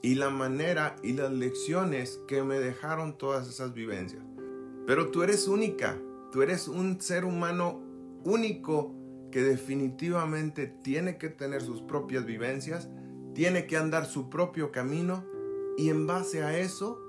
y 0.01 0.15
la 0.15 0.29
manera 0.29 0.97
y 1.01 1.13
las 1.13 1.31
lecciones 1.31 2.19
que 2.27 2.43
me 2.43 2.59
dejaron 2.59 3.17
todas 3.17 3.47
esas 3.47 3.73
vivencias. 3.73 4.23
Pero 4.85 5.11
tú 5.11 5.23
eres 5.23 5.47
única, 5.47 5.97
tú 6.33 6.41
eres 6.41 6.67
un 6.67 6.99
ser 6.99 7.25
humano 7.25 7.79
único 8.25 8.91
que 9.31 9.43
definitivamente 9.43 10.65
tiene 10.65 11.19
que 11.19 11.29
tener 11.29 11.61
sus 11.61 11.83
propias 11.83 12.25
vivencias, 12.25 12.89
tiene 13.35 13.67
que 13.67 13.77
andar 13.77 14.07
su 14.07 14.31
propio 14.31 14.71
camino 14.71 15.23
y 15.77 15.89
en 15.89 16.07
base 16.07 16.41
a 16.41 16.57
eso 16.57 16.99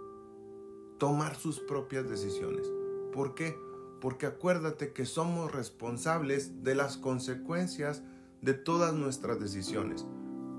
tomar 0.99 1.37
sus 1.37 1.59
propias 1.59 2.07
decisiones. 2.07 2.71
¿Por 3.15 3.35
qué? 3.35 3.57
Porque 3.99 4.27
acuérdate 4.27 4.93
que 4.93 5.07
somos 5.07 5.51
responsables 5.53 6.63
de 6.63 6.75
las 6.75 6.99
consecuencias 6.99 8.03
de 8.43 8.53
todas 8.53 8.93
nuestras 8.93 9.41
decisiones. 9.41 10.05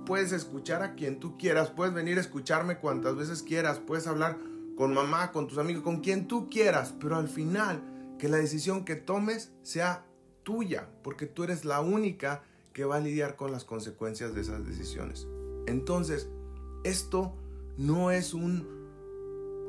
Puedes 0.08 0.32
escuchar 0.32 0.82
a 0.82 0.96
quien 0.96 1.20
tú 1.20 1.38
quieras, 1.38 1.70
puedes 1.70 1.94
venir 1.94 2.18
a 2.18 2.22
escucharme 2.22 2.80
cuantas 2.80 3.16
veces 3.16 3.44
quieras, 3.44 3.78
puedes 3.78 4.08
hablar 4.08 4.40
con 4.76 4.92
mamá, 4.92 5.32
con 5.32 5.46
tus 5.46 5.60
amigos, 5.60 5.84
con 5.84 6.02
quien 6.02 6.28
tú 6.28 6.50
quieras, 6.50 6.96
pero 7.00 7.16
al 7.16 7.28
final 7.28 7.92
que 8.18 8.30
la 8.30 8.38
decisión 8.38 8.86
que 8.86 8.96
tomes 8.96 9.52
sea 9.62 10.06
tuya, 10.44 10.90
porque 11.04 11.26
tú 11.26 11.44
eres 11.44 11.66
la 11.66 11.82
única 11.82 12.44
que 12.74 12.86
va 12.86 12.98
a 12.98 13.00
lidiar 13.00 13.36
con 13.36 13.52
las 13.52 13.64
consecuencias 13.64 14.36
de 14.36 14.42
esas 14.42 14.66
decisiones. 14.66 15.28
Entonces, 15.68 16.30
esto 16.84 17.36
no 17.78 18.12
es 18.12 18.34
un, 18.34 18.68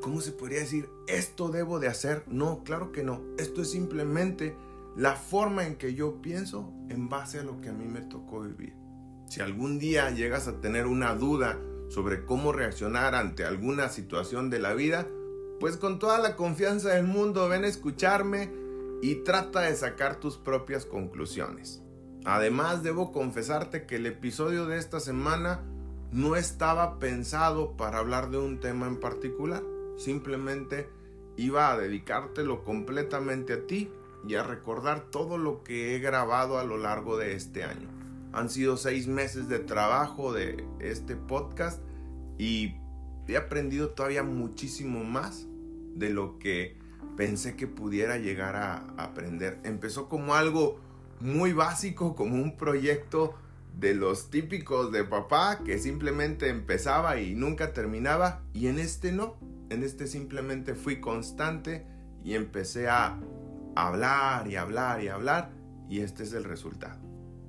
¿cómo 0.01 0.21
se 0.21 0.31
podría 0.31 0.59
decir? 0.59 0.89
Esto 1.07 1.49
debo 1.49 1.79
de 1.79 1.87
hacer. 1.87 2.23
No, 2.27 2.63
claro 2.63 2.91
que 2.91 3.03
no. 3.03 3.21
Esto 3.37 3.61
es 3.61 3.71
simplemente 3.71 4.55
la 4.95 5.15
forma 5.15 5.65
en 5.65 5.75
que 5.75 5.93
yo 5.93 6.21
pienso 6.21 6.71
en 6.89 7.09
base 7.09 7.39
a 7.39 7.43
lo 7.43 7.61
que 7.61 7.69
a 7.69 7.73
mí 7.73 7.85
me 7.85 8.01
tocó 8.01 8.41
vivir. 8.41 8.73
Si 9.29 9.41
algún 9.41 9.79
día 9.79 10.11
llegas 10.11 10.47
a 10.47 10.61
tener 10.61 10.87
una 10.87 11.13
duda 11.15 11.59
sobre 11.89 12.25
cómo 12.25 12.51
reaccionar 12.51 13.15
ante 13.15 13.45
alguna 13.45 13.89
situación 13.89 14.49
de 14.49 14.59
la 14.59 14.73
vida, 14.73 15.07
pues 15.59 15.77
con 15.77 15.99
toda 15.99 16.19
la 16.19 16.35
confianza 16.35 16.89
del 16.89 17.05
mundo 17.05 17.47
ven 17.49 17.63
a 17.63 17.67
escucharme 17.67 18.51
y 19.01 19.15
trata 19.23 19.61
de 19.61 19.75
sacar 19.75 20.19
tus 20.19 20.37
propias 20.37 20.85
conclusiones. 20.85 21.81
Además, 22.25 22.83
debo 22.83 23.11
confesarte 23.11 23.85
que 23.85 23.95
el 23.95 24.05
episodio 24.05 24.65
de 24.65 24.77
esta 24.77 24.99
semana 24.99 25.63
no 26.11 26.35
estaba 26.35 26.99
pensado 26.99 27.77
para 27.77 27.99
hablar 27.99 28.29
de 28.29 28.37
un 28.37 28.59
tema 28.59 28.87
en 28.87 28.99
particular. 28.99 29.63
Simplemente 29.97 30.89
iba 31.37 31.71
a 31.71 31.77
dedicártelo 31.77 32.63
completamente 32.63 33.53
a 33.53 33.67
ti 33.67 33.91
y 34.27 34.35
a 34.35 34.43
recordar 34.43 35.09
todo 35.09 35.37
lo 35.37 35.63
que 35.63 35.95
he 35.95 35.99
grabado 35.99 36.57
a 36.57 36.63
lo 36.63 36.77
largo 36.77 37.17
de 37.17 37.33
este 37.33 37.63
año. 37.63 37.87
Han 38.33 38.49
sido 38.49 38.77
seis 38.77 39.07
meses 39.07 39.47
de 39.47 39.59
trabajo 39.59 40.33
de 40.33 40.65
este 40.79 41.15
podcast 41.15 41.81
y 42.37 42.75
he 43.33 43.37
aprendido 43.37 43.89
todavía 43.89 44.23
muchísimo 44.23 45.03
más 45.03 45.47
de 45.95 46.09
lo 46.09 46.39
que 46.39 46.77
pensé 47.15 47.55
que 47.55 47.67
pudiera 47.67 48.17
llegar 48.17 48.55
a 48.55 48.85
aprender. 48.97 49.59
Empezó 49.63 50.07
como 50.07 50.35
algo 50.35 50.79
muy 51.19 51.53
básico, 51.53 52.15
como 52.15 52.35
un 52.35 52.57
proyecto 52.57 53.35
de 53.77 53.93
los 53.93 54.29
típicos 54.29 54.91
de 54.91 55.03
papá 55.03 55.59
que 55.63 55.77
simplemente 55.77 56.49
empezaba 56.49 57.19
y 57.19 57.35
nunca 57.35 57.73
terminaba 57.73 58.41
y 58.53 58.67
en 58.67 58.79
este 58.79 59.11
no, 59.11 59.35
en 59.69 59.83
este 59.83 60.07
simplemente 60.07 60.73
fui 60.73 60.99
constante 60.99 61.85
y 62.23 62.33
empecé 62.33 62.87
a 62.87 63.19
hablar 63.75 64.47
y 64.47 64.55
hablar 64.55 65.03
y 65.03 65.09
hablar 65.09 65.51
y 65.89 65.99
este 65.99 66.23
es 66.23 66.33
el 66.33 66.43
resultado. 66.43 66.99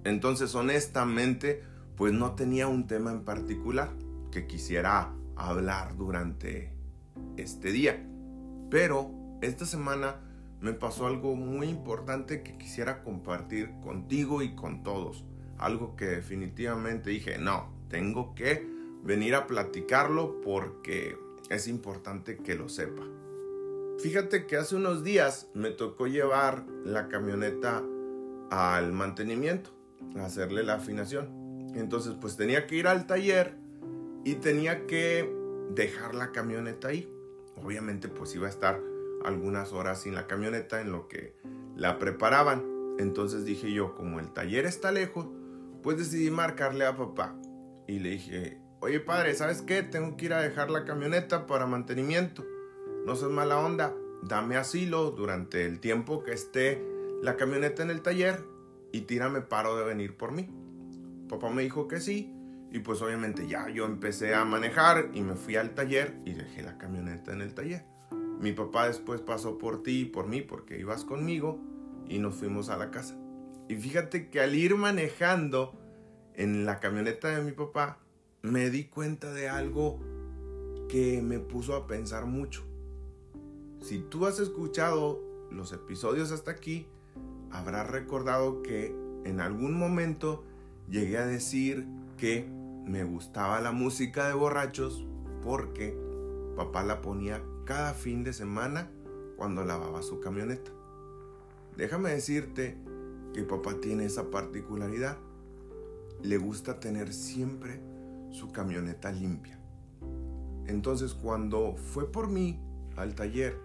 Entonces 0.05 0.55
honestamente 0.55 1.63
pues 1.97 2.13
no 2.13 2.35
tenía 2.35 2.69
un 2.69 2.87
tema 2.87 3.11
en 3.11 3.25
particular 3.25 3.91
que 4.31 4.47
quisiera 4.47 5.15
hablar 5.39 5.97
durante 5.97 6.73
este 7.37 7.73
día. 7.73 8.05
Pero 8.71 9.11
esta 9.41 9.65
semana 9.65 10.17
me 10.61 10.73
pasó 10.73 11.07
algo 11.07 11.37
muy 11.37 11.69
importante 11.69 12.43
que 12.43 12.59
quisiera 12.59 13.03
compartir 13.03 13.71
contigo 13.81 14.43
y 14.43 14.55
con 14.55 14.83
todos 14.83 15.25
algo 15.59 15.97
que 15.97 16.07
definitivamente 16.07 17.11
dije, 17.11 17.39
no, 17.39 17.69
tengo 17.89 18.35
que 18.35 18.67
venir 19.03 19.35
a 19.35 19.47
platicarlo 19.47 20.41
porque 20.41 21.17
es 21.51 21.69
importante 21.69 22.39
que 22.39 22.55
lo 22.55 22.69
sepa. 22.69 23.03
Fíjate 23.99 24.47
que 24.47 24.57
hace 24.57 24.77
unos 24.77 25.03
días 25.03 25.49
me 25.55 25.71
tocó 25.71 26.07
llevar 26.07 26.65
la 26.85 27.09
camioneta 27.09 27.83
al 28.51 28.93
mantenimiento, 28.93 29.71
hacerle 30.21 30.63
la 30.63 30.75
afinación. 30.75 31.73
Entonces 31.75 32.15
pues 32.21 32.37
tenía 32.37 32.67
que 32.67 32.77
ir 32.77 32.87
al 32.87 33.07
taller 33.07 33.57
y 34.25 34.37
tenía 34.37 34.87
que 34.87 35.33
dejar 35.71 36.15
la 36.15 36.33
camioneta 36.33 36.89
ahí. 36.89 37.13
Obviamente 37.57 38.09
pues 38.09 38.35
iba 38.35 38.47
a 38.47 38.51
estar 38.51 38.81
algunas 39.25 39.73
horas 39.73 40.03
sin 40.03 40.15
la 40.15 40.27
camioneta 40.27 40.81
en 40.81 40.93
lo 40.93 41.09
que 41.09 41.35
la 41.77 41.99
preparaban. 41.99 42.65
Entonces 42.99 43.45
dije 43.45 43.73
yo, 43.73 43.95
como 43.95 44.21
el 44.21 44.33
taller 44.33 44.67
está 44.67 44.93
lejos, 44.93 45.27
pues 45.83 45.99
decidí 45.99 46.31
marcarle 46.31 46.85
a 46.85 46.97
papá 46.97 47.37
y 47.87 48.01
le 48.01 48.11
dije, 48.11 48.61
oye 48.81 49.01
padre, 49.01 49.35
¿sabes 49.35 49.63
qué? 49.63 49.83
Tengo 49.83 50.17
que 50.17 50.27
ir 50.27 50.33
a 50.33 50.43
dejar 50.43 50.71
la 50.71 50.85
camioneta 50.85 51.47
para 51.47 51.67
mantenimiento. 51.67 52.45
No 53.07 53.17
seas 53.17 53.31
mala 53.31 53.59
onda, 53.59 53.95
dame 54.23 54.57
asilo 54.57 55.11
durante 55.11 55.65
el 55.65 55.81
tiempo 55.81 56.23
que 56.23 56.33
esté 56.33 56.85
la 57.23 57.37
camioneta 57.37 57.83
en 57.83 57.91
el 57.91 58.03
taller 58.03 58.45
y 58.93 59.03
tírame 59.03 59.41
paro 59.41 59.77
de 59.77 59.85
venir 59.85 60.17
por 60.17 60.33
mí. 60.33 60.49
Papá 61.29 61.51
me 61.51 61.63
dijo 61.63 61.89
que 61.89 62.01
sí 62.01 62.35
y 62.71 62.81
pues 62.81 63.01
obviamente 63.01 63.47
ya 63.47 63.69
yo 63.69 63.87
empecé 63.87 64.35
a 64.35 64.45
manejar 64.45 65.11
y 65.15 65.23
me 65.23 65.35
fui 65.35 65.57
al 65.57 65.75
taller 65.75 66.21
y 66.25 66.33
dejé 66.33 66.63
la 66.63 66.77
camioneta 66.77 67.33
en 67.33 67.41
el 67.41 67.55
taller. 67.55 67.85
Mi 68.41 68.53
papá 68.53 68.87
después 68.87 69.21
pasó 69.21 69.59
por 69.59 69.83
ti 69.83 70.01
y 70.01 70.05
por 70.05 70.29
mí 70.29 70.43
porque 70.43 70.79
ibas 70.79 71.05
conmigo 71.05 71.59
y 72.09 72.19
nos 72.19 72.35
fuimos 72.35 72.69
a 72.69 72.77
la 72.77 72.91
casa. 72.91 73.17
Y 73.69 73.77
fíjate 73.77 74.29
que 74.29 74.41
al 74.41 74.55
ir 74.55 74.77
manejando 74.77 75.79
en 76.35 76.65
la 76.65 76.79
camioneta 76.79 77.29
de 77.29 77.43
mi 77.43 77.53
papá, 77.53 77.99
me 78.43 78.71
di 78.71 78.85
cuenta 78.85 79.33
de 79.33 79.49
algo 79.49 79.99
que 80.89 81.21
me 81.23 81.39
puso 81.39 81.75
a 81.75 81.87
pensar 81.87 82.27
mucho. 82.27 82.65
Si 83.81 83.99
tú 83.99 84.27
has 84.27 84.39
escuchado 84.39 85.21
los 85.51 85.73
episodios 85.73 86.33
hasta 86.33 86.51
aquí, 86.51 86.87
habrás 87.51 87.91
recordado 87.91 88.63
que 88.63 88.95
en 89.25 89.41
algún 89.41 89.75
momento 89.75 90.45
llegué 90.89 91.19
a 91.19 91.27
decir 91.27 91.87
que 92.17 92.49
me 92.89 93.05
gustaba 93.05 93.61
la 93.61 93.71
música 93.71 94.29
de 94.29 94.35
borrachos 94.35 95.05
porque 95.45 95.95
papá 96.57 96.83
la 96.83 97.03
ponía 97.03 97.43
cada 97.67 97.93
fin 97.93 98.25
de 98.25 98.33
semana 98.33 98.91
cuando 99.37 99.63
lavaba 99.63 100.03
su 100.03 100.21
camioneta. 100.21 100.71
Déjame 101.77 102.11
decirte 102.11 102.79
que 103.35 103.43
papá 103.43 103.75
tiene 103.81 104.07
esa 104.07 104.31
particularidad. 104.31 105.19
Le 106.23 106.39
gusta 106.39 106.81
tener 106.81 107.13
siempre 107.13 107.79
su 108.31 108.51
camioneta 108.53 109.13
limpia. 109.13 109.59
Entonces 110.67 111.13
cuando 111.13 111.77
fue 111.77 112.11
por 112.11 112.29
mí 112.29 112.59
al 112.97 113.15
taller 113.15 113.61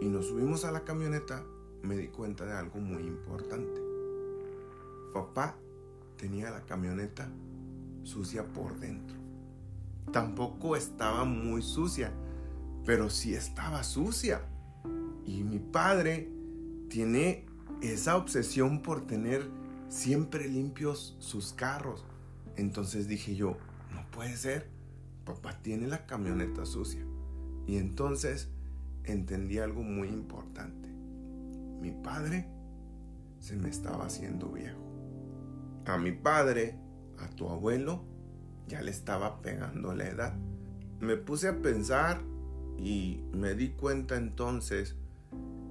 y 0.00 0.06
nos 0.06 0.26
subimos 0.26 0.64
a 0.64 0.72
la 0.72 0.84
camioneta, 0.84 1.44
me 1.82 1.96
di 1.96 2.08
cuenta 2.08 2.44
de 2.44 2.52
algo 2.52 2.80
muy 2.80 3.02
importante. 3.02 3.80
Papá 5.12 5.56
tenía 6.16 6.50
la 6.50 6.62
camioneta 6.62 7.30
sucia 8.06 8.44
por 8.44 8.78
dentro. 8.78 9.16
Tampoco 10.12 10.76
estaba 10.76 11.24
muy 11.24 11.62
sucia, 11.62 12.12
pero 12.84 13.10
sí 13.10 13.34
estaba 13.34 13.82
sucia. 13.82 14.42
Y 15.24 15.42
mi 15.42 15.58
padre 15.58 16.30
tiene 16.88 17.44
esa 17.82 18.16
obsesión 18.16 18.82
por 18.82 19.06
tener 19.06 19.50
siempre 19.88 20.48
limpios 20.48 21.16
sus 21.18 21.52
carros. 21.52 22.04
Entonces 22.56 23.08
dije 23.08 23.34
yo, 23.34 23.56
no 23.92 24.08
puede 24.12 24.36
ser, 24.36 24.68
papá 25.24 25.58
tiene 25.60 25.88
la 25.88 26.06
camioneta 26.06 26.64
sucia. 26.64 27.04
Y 27.66 27.76
entonces 27.78 28.48
entendí 29.04 29.58
algo 29.58 29.82
muy 29.82 30.08
importante. 30.08 30.88
Mi 31.80 31.90
padre 31.90 32.48
se 33.40 33.56
me 33.56 33.68
estaba 33.68 34.06
haciendo 34.06 34.48
viejo. 34.52 34.80
A 35.86 35.98
mi 35.98 36.12
padre, 36.12 36.78
a 37.18 37.28
tu 37.30 37.48
abuelo, 37.48 38.04
ya 38.68 38.82
le 38.82 38.90
estaba 38.90 39.40
pegando 39.42 39.94
la 39.94 40.08
edad. 40.08 40.34
Me 41.00 41.16
puse 41.16 41.48
a 41.48 41.62
pensar 41.62 42.22
y 42.78 43.20
me 43.32 43.54
di 43.54 43.70
cuenta 43.70 44.16
entonces 44.16 44.96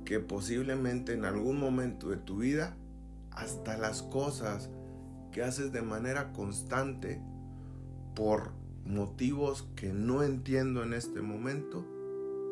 que 0.06 0.20
posiblemente 0.20 1.14
en 1.14 1.26
algún 1.26 1.60
momento 1.60 2.10
de 2.10 2.18
tu 2.18 2.38
vida, 2.38 2.78
hasta 3.32 3.78
las 3.78 4.02
cosas 4.04 4.70
que 5.32 5.44
haces 5.44 5.72
de 5.72 5.82
manera 5.82 6.32
constante 6.32 7.22
por 8.16 8.54
motivos 8.86 9.68
que 9.76 9.92
no 9.92 10.24
entiendo 10.24 10.84
en 10.84 10.94
este 10.94 11.22
momento, 11.22 11.86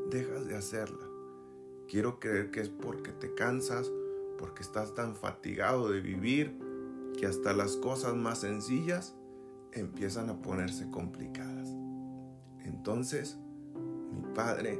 dejas 0.09 0.45
de 0.47 0.57
hacerla. 0.57 1.07
Quiero 1.87 2.19
creer 2.19 2.51
que 2.51 2.59
es 2.59 2.69
porque 2.69 3.11
te 3.11 3.33
cansas, 3.33 3.89
porque 4.37 4.63
estás 4.63 4.93
tan 4.95 5.15
fatigado 5.15 5.89
de 5.89 6.01
vivir, 6.01 6.57
que 7.17 7.25
hasta 7.25 7.53
las 7.53 7.77
cosas 7.77 8.15
más 8.15 8.39
sencillas 8.39 9.15
empiezan 9.71 10.29
a 10.29 10.41
ponerse 10.41 10.89
complicadas. 10.91 11.69
Entonces, 12.65 13.37
mi 14.11 14.33
padre 14.33 14.79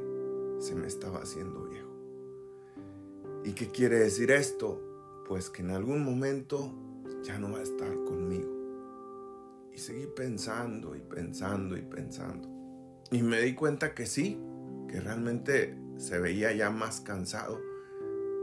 se 0.58 0.74
me 0.74 0.86
estaba 0.86 1.20
haciendo 1.20 1.64
viejo. 1.64 1.90
¿Y 3.44 3.52
qué 3.52 3.68
quiere 3.68 3.98
decir 3.98 4.30
esto? 4.30 4.80
Pues 5.28 5.50
que 5.50 5.62
en 5.62 5.70
algún 5.70 6.04
momento 6.04 6.72
ya 7.22 7.38
no 7.38 7.52
va 7.52 7.58
a 7.58 7.62
estar 7.62 7.92
conmigo. 8.04 8.50
Y 9.72 9.78
seguí 9.78 10.06
pensando 10.06 10.94
y 10.94 11.00
pensando 11.00 11.76
y 11.76 11.82
pensando. 11.82 12.48
Y 13.10 13.22
me 13.22 13.40
di 13.40 13.54
cuenta 13.54 13.94
que 13.94 14.06
sí, 14.06 14.40
que 14.88 15.00
realmente 15.00 15.76
se 15.96 16.18
veía 16.18 16.52
ya 16.52 16.70
más 16.70 17.00
cansado, 17.00 17.60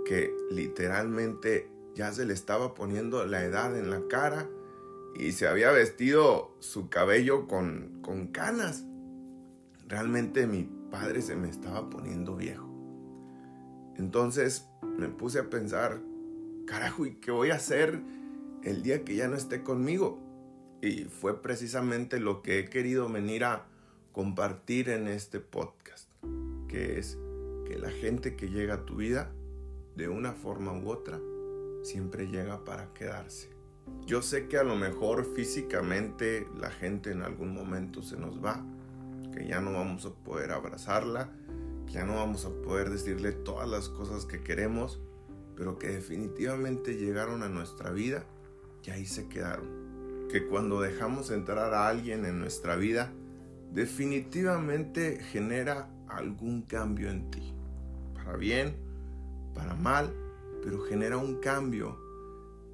que 0.05 0.35
literalmente 0.51 1.69
ya 1.95 2.11
se 2.11 2.25
le 2.25 2.33
estaba 2.33 2.73
poniendo 2.73 3.25
la 3.25 3.43
edad 3.43 3.77
en 3.77 3.89
la 3.89 4.07
cara 4.07 4.49
y 5.15 5.33
se 5.33 5.47
había 5.47 5.71
vestido 5.71 6.55
su 6.59 6.89
cabello 6.89 7.47
con, 7.47 7.99
con 8.01 8.27
canas. 8.27 8.85
Realmente 9.87 10.47
mi 10.47 10.69
padre 10.89 11.21
se 11.21 11.35
me 11.35 11.49
estaba 11.49 11.89
poniendo 11.89 12.35
viejo. 12.35 12.67
Entonces 13.97 14.67
me 14.97 15.09
puse 15.09 15.39
a 15.39 15.49
pensar, 15.49 16.01
carajo, 16.65 17.05
¿y 17.05 17.15
qué 17.15 17.31
voy 17.31 17.51
a 17.51 17.55
hacer 17.55 18.01
el 18.63 18.83
día 18.83 19.03
que 19.03 19.15
ya 19.15 19.27
no 19.27 19.35
esté 19.35 19.63
conmigo? 19.63 20.19
Y 20.81 21.03
fue 21.03 21.41
precisamente 21.41 22.19
lo 22.19 22.41
que 22.41 22.59
he 22.59 22.65
querido 22.65 23.07
venir 23.09 23.43
a 23.43 23.67
compartir 24.11 24.89
en 24.89 25.07
este 25.07 25.39
podcast, 25.39 26.09
que 26.67 26.97
es 26.97 27.17
que 27.65 27.77
la 27.77 27.91
gente 27.91 28.35
que 28.35 28.49
llega 28.49 28.75
a 28.75 28.85
tu 28.85 28.95
vida, 28.95 29.31
de 29.95 30.09
una 30.09 30.33
forma 30.33 30.73
u 30.73 30.89
otra, 30.89 31.19
siempre 31.81 32.27
llega 32.27 32.63
para 32.63 32.93
quedarse. 32.93 33.49
Yo 34.05 34.21
sé 34.21 34.47
que 34.47 34.57
a 34.57 34.63
lo 34.63 34.75
mejor 34.75 35.25
físicamente 35.35 36.47
la 36.59 36.69
gente 36.69 37.11
en 37.11 37.21
algún 37.21 37.53
momento 37.53 38.01
se 38.01 38.17
nos 38.17 38.43
va, 38.43 38.63
que 39.33 39.47
ya 39.47 39.61
no 39.61 39.73
vamos 39.73 40.05
a 40.05 40.13
poder 40.13 40.51
abrazarla, 40.51 41.29
que 41.85 41.93
ya 41.93 42.05
no 42.05 42.15
vamos 42.15 42.45
a 42.45 42.49
poder 42.49 42.89
decirle 42.89 43.31
todas 43.31 43.69
las 43.69 43.89
cosas 43.89 44.25
que 44.25 44.41
queremos, 44.41 44.99
pero 45.55 45.77
que 45.77 45.89
definitivamente 45.89 46.95
llegaron 46.95 47.43
a 47.43 47.49
nuestra 47.49 47.91
vida 47.91 48.25
y 48.83 48.91
ahí 48.91 49.05
se 49.05 49.27
quedaron. 49.27 50.27
Que 50.29 50.47
cuando 50.47 50.81
dejamos 50.81 51.29
entrar 51.29 51.73
a 51.73 51.87
alguien 51.87 52.25
en 52.25 52.39
nuestra 52.39 52.75
vida, 52.75 53.11
definitivamente 53.71 55.19
genera 55.31 55.89
algún 56.07 56.63
cambio 56.63 57.09
en 57.09 57.29
ti. 57.29 57.53
Para 58.15 58.35
bien, 58.35 58.75
para 59.53 59.75
mal, 59.75 60.13
pero 60.63 60.81
genera 60.81 61.17
un 61.17 61.39
cambio 61.39 61.97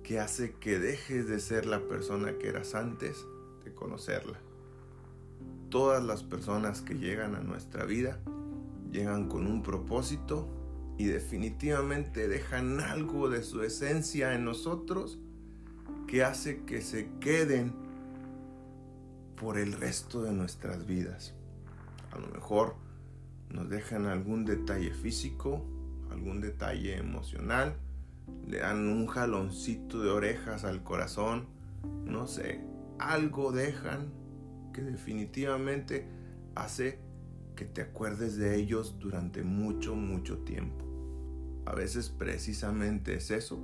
que 0.04 0.20
hace 0.20 0.54
que 0.54 0.80
dejes 0.80 1.28
de 1.28 1.40
ser 1.40 1.66
la 1.66 1.82
persona 1.88 2.38
que 2.38 2.48
eras 2.48 2.76
antes 2.76 3.26
de 3.66 3.74
conocerla. 3.74 4.40
Todas 5.70 6.04
las 6.04 6.24
personas 6.24 6.82
que 6.82 6.96
llegan 6.96 7.36
a 7.36 7.42
nuestra 7.42 7.86
vida 7.86 8.20
llegan 8.92 9.28
con 9.28 9.48
un 9.48 9.64
propósito 9.64 10.48
y 10.98 11.06
definitivamente 11.06 12.28
dejan 12.28 12.80
algo 12.80 13.30
de 13.30 13.44
su 13.44 13.62
esencia 13.64 14.34
en 14.34 14.46
nosotros 14.46 15.20
que 16.08 16.24
hace 16.24 16.64
que 16.64 16.82
se 16.82 17.10
queden 17.20 17.74
por 19.36 19.58
el 19.58 19.74
resto 19.74 20.24
de 20.24 20.32
nuestras 20.32 20.86
vidas. 20.88 21.34
A 22.12 22.18
lo 22.18 22.28
mejor 22.28 22.76
nos 23.50 23.70
dejan 23.70 24.08
algún 24.08 24.46
detalle 24.46 24.94
físico, 24.94 25.64
algún 26.12 26.42
detalle 26.42 26.98
emocional, 26.98 27.76
le 28.46 28.60
dan 28.60 28.88
un 28.88 29.08
jaloncito 29.08 30.02
de 30.02 30.10
orejas 30.10 30.64
al 30.64 30.84
corazón, 30.84 31.48
no 32.06 32.28
sé, 32.28 32.62
algo 33.00 33.52
dejan 33.52 34.12
que 34.74 34.82
definitivamente 34.82 36.08
hace 36.56 37.00
que 37.56 37.66
te 37.66 37.82
acuerdes 37.82 38.38
de 38.38 38.56
ellos 38.56 38.98
durante 39.00 39.44
mucho, 39.44 39.96
mucho 39.96 40.40
tiempo. 40.40 40.86
A 41.66 41.74
veces 41.74 42.10
precisamente 42.10 43.16
es 43.16 43.32
eso, 43.32 43.60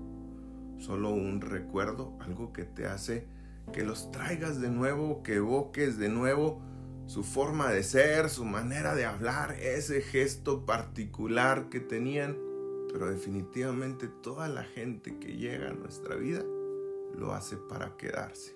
solo 0.79 1.11
un 1.11 1.41
recuerdo, 1.41 2.17
algo 2.19 2.51
que 2.51 2.65
te 2.65 2.87
hace 2.87 3.27
que 3.71 3.83
los 3.83 4.11
traigas 4.11 4.59
de 4.59 4.69
nuevo, 4.69 5.23
que 5.23 5.35
evoques 5.35 5.97
de 5.97 6.09
nuevo 6.09 6.61
su 7.05 7.23
forma 7.23 7.69
de 7.69 7.83
ser, 7.83 8.29
su 8.29 8.45
manera 8.45 8.95
de 8.95 9.05
hablar, 9.05 9.53
ese 9.53 10.01
gesto 10.01 10.65
particular 10.65 11.69
que 11.69 11.79
tenían 11.79 12.37
pero 12.93 13.09
definitivamente 13.09 14.07
toda 14.07 14.47
la 14.47 14.63
gente 14.63 15.17
que 15.17 15.35
llega 15.35 15.71
a 15.71 15.73
nuestra 15.73 16.15
vida 16.15 16.45
lo 17.17 17.33
hace 17.33 17.57
para 17.57 17.97
quedarse. 17.97 18.55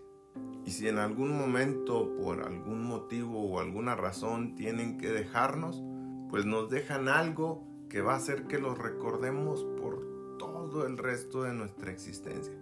Y 0.63 0.71
si 0.71 0.87
en 0.87 0.99
algún 0.99 1.35
momento, 1.35 2.15
por 2.15 2.43
algún 2.43 2.83
motivo 2.83 3.49
o 3.49 3.59
alguna 3.59 3.95
razón 3.95 4.55
tienen 4.55 4.99
que 4.99 5.09
dejarnos, 5.09 5.81
pues 6.29 6.45
nos 6.45 6.69
dejan 6.69 7.07
algo 7.07 7.65
que 7.89 8.01
va 8.01 8.13
a 8.13 8.17
hacer 8.17 8.45
que 8.45 8.59
los 8.59 8.77
recordemos 8.77 9.63
por 9.81 10.37
todo 10.37 10.85
el 10.85 10.99
resto 10.99 11.41
de 11.41 11.53
nuestra 11.53 11.91
existencia. 11.91 12.53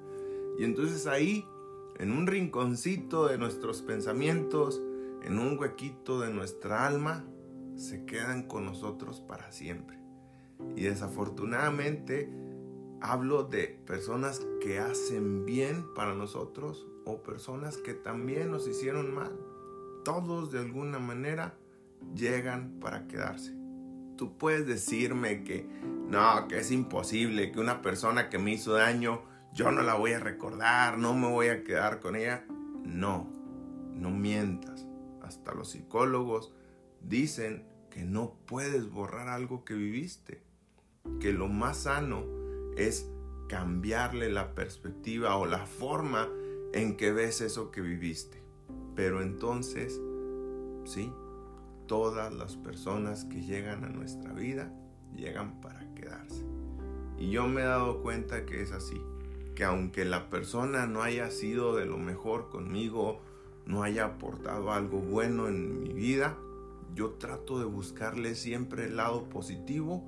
Y 0.58 0.64
entonces 0.64 1.08
ahí, 1.08 1.46
en 1.98 2.14
un 2.14 2.26
rinconcito 2.26 3.28
de 3.28 3.38
nuestros 3.38 3.82
pensamientos, 3.82 4.82
en 5.24 5.40
un 5.40 5.60
huequito 5.60 6.22
de 6.22 6.32
nuestra 6.32 6.88
alma, 6.88 7.26
se 7.76 8.06
quedan 8.06 8.44
con 8.44 8.64
nosotros 8.64 9.20
para 9.20 9.52
siempre. 9.52 10.05
Y 10.76 10.84
desafortunadamente 10.84 12.30
hablo 13.02 13.44
de 13.44 13.80
personas 13.86 14.46
que 14.62 14.80
hacen 14.80 15.46
bien 15.46 15.86
para 15.94 16.14
nosotros 16.14 16.88
o 17.06 17.22
personas 17.22 17.78
que 17.78 17.94
también 17.94 18.52
nos 18.52 18.68
hicieron 18.68 19.14
mal. 19.14 19.38
Todos 20.04 20.52
de 20.52 20.60
alguna 20.60 21.00
manera 21.00 21.56
llegan 22.16 22.80
para 22.80 23.08
quedarse. 23.08 23.56
Tú 24.18 24.38
puedes 24.38 24.66
decirme 24.66 25.44
que 25.44 25.68
no, 26.10 26.48
que 26.48 26.60
es 26.60 26.72
imposible, 26.72 27.52
que 27.52 27.60
una 27.60 27.82
persona 27.82 28.30
que 28.30 28.40
me 28.40 28.54
hizo 28.54 28.74
daño, 28.74 29.22
yo 29.54 29.72
no 29.72 29.82
la 29.82 29.96
voy 29.96 30.14
a 30.14 30.20
recordar, 30.20 30.98
no 30.98 31.14
me 31.14 31.28
voy 31.30 31.48
a 31.48 31.64
quedar 31.64 32.00
con 32.00 32.16
ella. 32.16 32.46
No, 32.84 33.30
no 33.94 34.12
mientas. 34.12 34.86
Hasta 35.22 35.54
los 35.54 35.72
psicólogos 35.72 36.54
dicen 37.02 37.66
que 37.90 38.04
no 38.04 38.36
puedes 38.46 38.90
borrar 38.90 39.28
algo 39.28 39.66
que 39.66 39.74
viviste, 39.74 40.42
que 41.20 41.34
lo 41.34 41.48
más 41.48 41.84
sano 41.84 42.24
es 42.78 43.10
cambiarle 43.48 44.30
la 44.30 44.56
perspectiva 44.56 45.38
o 45.38 45.46
la 45.46 45.66
forma 45.66 46.30
en 46.74 46.98
que 46.98 47.12
ves 47.12 47.42
eso 47.42 47.72
que 47.72 47.82
viviste. 47.82 48.44
Pero 48.96 49.22
entonces, 49.22 50.00
sí, 50.86 51.12
todas 51.88 52.34
las 52.34 52.56
personas 52.58 53.26
que 53.26 53.42
llegan 53.42 53.84
a 53.84 53.90
nuestra 53.90 54.34
vida 54.34 54.72
llegan 55.16 55.62
para 55.62 55.94
quedarse. 55.94 56.46
Y 57.18 57.30
yo 57.30 57.48
me 57.48 57.62
he 57.62 57.66
dado 57.66 58.02
cuenta 58.02 58.46
que 58.46 58.62
es 58.62 58.72
así, 58.72 59.02
que 59.56 59.64
aunque 59.64 60.06
la 60.06 60.30
persona 60.30 60.86
no 60.86 61.02
haya 61.02 61.32
sido 61.32 61.76
de 61.76 61.86
lo 61.86 61.98
mejor 61.98 62.50
conmigo, 62.50 63.22
no 63.66 63.84
haya 63.84 64.06
aportado 64.06 64.72
algo 64.72 65.00
bueno 65.00 65.48
en 65.48 65.80
mi 65.80 65.94
vida, 65.94 66.38
yo 66.94 67.12
trato 67.12 67.60
de 67.60 67.66
buscarle 67.66 68.36
siempre 68.36 68.86
el 68.86 68.98
lado 68.98 69.28
positivo 69.30 70.04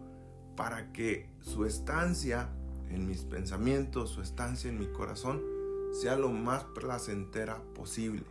para 0.57 0.91
que 0.91 1.29
su 1.39 1.65
estancia 1.65 2.49
en 2.89 3.07
mis 3.07 3.23
pensamientos, 3.23 4.09
su 4.09 4.21
estancia 4.21 4.69
en 4.69 4.79
mi 4.79 4.87
corazón, 4.87 5.41
sea 5.93 6.17
lo 6.17 6.29
más 6.29 6.65
placentera 6.65 7.61
posible. 7.73 8.23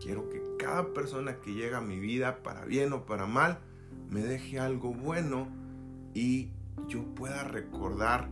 Quiero 0.00 0.28
que 0.30 0.42
cada 0.58 0.92
persona 0.92 1.36
que 1.36 1.52
llega 1.52 1.78
a 1.78 1.82
mi 1.82 2.00
vida, 2.00 2.42
para 2.42 2.64
bien 2.64 2.92
o 2.92 3.04
para 3.04 3.26
mal, 3.26 3.60
me 4.08 4.22
deje 4.22 4.58
algo 4.58 4.92
bueno 4.92 5.48
y 6.14 6.50
yo 6.88 7.04
pueda 7.14 7.44
recordar 7.44 8.28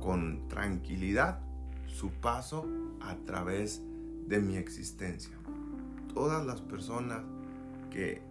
con 0.00 0.46
tranquilidad 0.48 1.40
su 1.86 2.10
paso 2.10 2.66
a 3.00 3.16
través 3.24 3.82
de 4.26 4.40
mi 4.40 4.56
existencia. 4.56 5.36
Todas 6.12 6.44
las 6.44 6.60
personas 6.60 7.22
que 7.90 8.22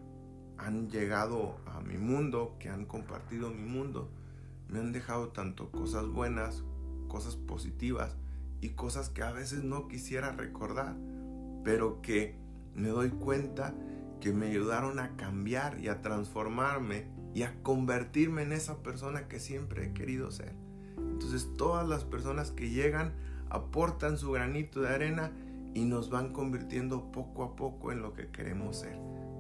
han 0.57 0.89
llegado 0.89 1.57
a 1.65 1.81
mi 1.81 1.97
mundo, 1.97 2.55
que 2.59 2.69
han 2.69 2.85
compartido 2.85 3.49
mi 3.49 3.63
mundo, 3.63 4.09
me 4.69 4.79
han 4.79 4.91
dejado 4.91 5.29
tanto 5.29 5.71
cosas 5.71 6.07
buenas, 6.07 6.63
cosas 7.07 7.35
positivas 7.35 8.15
y 8.61 8.69
cosas 8.69 9.09
que 9.09 9.23
a 9.23 9.31
veces 9.31 9.63
no 9.63 9.87
quisiera 9.87 10.31
recordar, 10.31 10.95
pero 11.63 12.01
que 12.01 12.35
me 12.75 12.89
doy 12.89 13.09
cuenta 13.09 13.73
que 14.19 14.33
me 14.33 14.47
ayudaron 14.47 14.99
a 14.99 15.15
cambiar 15.15 15.79
y 15.79 15.89
a 15.89 16.01
transformarme 16.01 17.05
y 17.33 17.43
a 17.43 17.61
convertirme 17.61 18.43
en 18.43 18.51
esa 18.51 18.81
persona 18.81 19.27
que 19.27 19.39
siempre 19.39 19.85
he 19.85 19.93
querido 19.93 20.31
ser. 20.31 20.53
Entonces 20.97 21.47
todas 21.57 21.87
las 21.87 22.03
personas 22.03 22.51
que 22.51 22.69
llegan 22.69 23.13
aportan 23.49 24.17
su 24.17 24.31
granito 24.31 24.81
de 24.81 24.89
arena 24.89 25.31
y 25.73 25.85
nos 25.85 26.09
van 26.09 26.33
convirtiendo 26.33 27.11
poco 27.11 27.43
a 27.43 27.55
poco 27.55 27.91
en 27.91 28.01
lo 28.01 28.13
que 28.13 28.27
queremos 28.31 28.79
ser. 28.79 28.97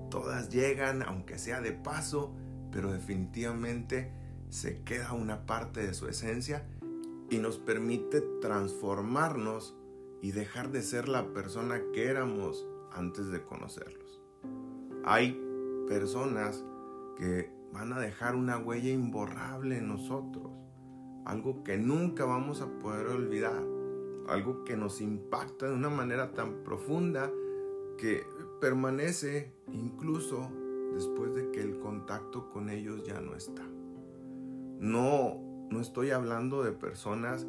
Todas 0.09 0.49
llegan, 0.49 1.01
aunque 1.01 1.39
sea 1.39 1.61
de 1.61 1.71
paso, 1.71 2.33
pero 2.71 2.91
definitivamente 2.91 4.11
se 4.49 4.83
queda 4.83 5.13
una 5.13 5.45
parte 5.45 5.85
de 5.85 5.93
su 5.93 6.07
esencia 6.07 6.65
y 7.29 7.37
nos 7.37 7.57
permite 7.57 8.21
transformarnos 8.41 9.75
y 10.21 10.31
dejar 10.31 10.71
de 10.71 10.81
ser 10.81 11.09
la 11.09 11.33
persona 11.33 11.81
que 11.93 12.07
éramos 12.07 12.65
antes 12.91 13.29
de 13.29 13.43
conocerlos. 13.43 14.21
Hay 15.03 15.39
personas 15.87 16.63
que 17.17 17.51
van 17.73 17.93
a 17.93 17.99
dejar 17.99 18.35
una 18.35 18.57
huella 18.57 18.89
imborrable 18.89 19.77
en 19.77 19.87
nosotros, 19.87 20.51
algo 21.25 21.63
que 21.63 21.77
nunca 21.77 22.25
vamos 22.25 22.61
a 22.61 22.67
poder 22.79 23.07
olvidar, 23.07 23.63
algo 24.27 24.63
que 24.63 24.77
nos 24.77 25.01
impacta 25.01 25.67
de 25.67 25.75
una 25.75 25.89
manera 25.89 26.33
tan 26.33 26.63
profunda 26.63 27.31
que 27.97 28.25
permanece 28.61 29.53
incluso 29.71 30.49
después 30.93 31.33
de 31.35 31.51
que 31.51 31.61
el 31.61 31.79
contacto 31.79 32.49
con 32.49 32.69
ellos 32.69 33.03
ya 33.03 33.19
no 33.19 33.35
está. 33.35 33.63
No, 34.79 35.39
no 35.71 35.81
estoy 35.81 36.11
hablando 36.11 36.63
de 36.63 36.71
personas 36.71 37.47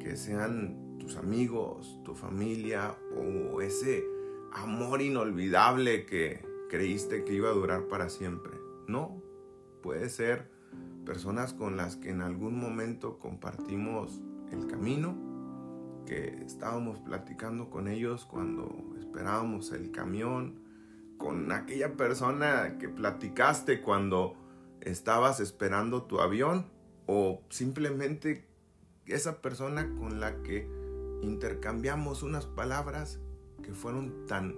que 0.00 0.16
sean 0.16 0.98
tus 0.98 1.16
amigos, 1.16 2.00
tu 2.04 2.14
familia 2.14 2.96
o 3.16 3.60
ese 3.60 4.04
amor 4.52 5.02
inolvidable 5.02 6.06
que 6.06 6.44
creíste 6.68 7.24
que 7.24 7.34
iba 7.34 7.48
a 7.48 7.52
durar 7.54 7.88
para 7.88 8.08
siempre. 8.08 8.52
No, 8.86 9.20
puede 9.82 10.08
ser 10.08 10.50
personas 11.04 11.54
con 11.54 11.76
las 11.76 11.96
que 11.96 12.10
en 12.10 12.20
algún 12.20 12.58
momento 12.58 13.18
compartimos 13.18 14.20
el 14.52 14.66
camino, 14.66 15.16
que 16.06 16.42
estábamos 16.44 17.00
platicando 17.00 17.70
con 17.70 17.88
ellos 17.88 18.24
cuando 18.24 18.94
esperábamos 18.98 19.72
el 19.72 19.90
camión, 19.90 20.60
con 21.16 21.50
aquella 21.52 21.96
persona 21.96 22.78
que 22.78 22.88
platicaste 22.88 23.82
cuando 23.82 24.36
estabas 24.82 25.40
esperando 25.40 26.04
tu 26.04 26.20
avión 26.20 26.66
o 27.06 27.42
simplemente 27.48 28.46
esa 29.06 29.40
persona 29.40 29.94
con 29.98 30.20
la 30.20 30.42
que 30.42 30.68
intercambiamos 31.22 32.22
unas 32.22 32.46
palabras 32.46 33.18
que 33.62 33.72
fueron 33.72 34.26
tan 34.26 34.56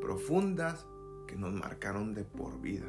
profundas 0.00 0.86
que 1.26 1.36
nos 1.36 1.52
marcaron 1.52 2.14
de 2.14 2.24
por 2.24 2.60
vida. 2.60 2.86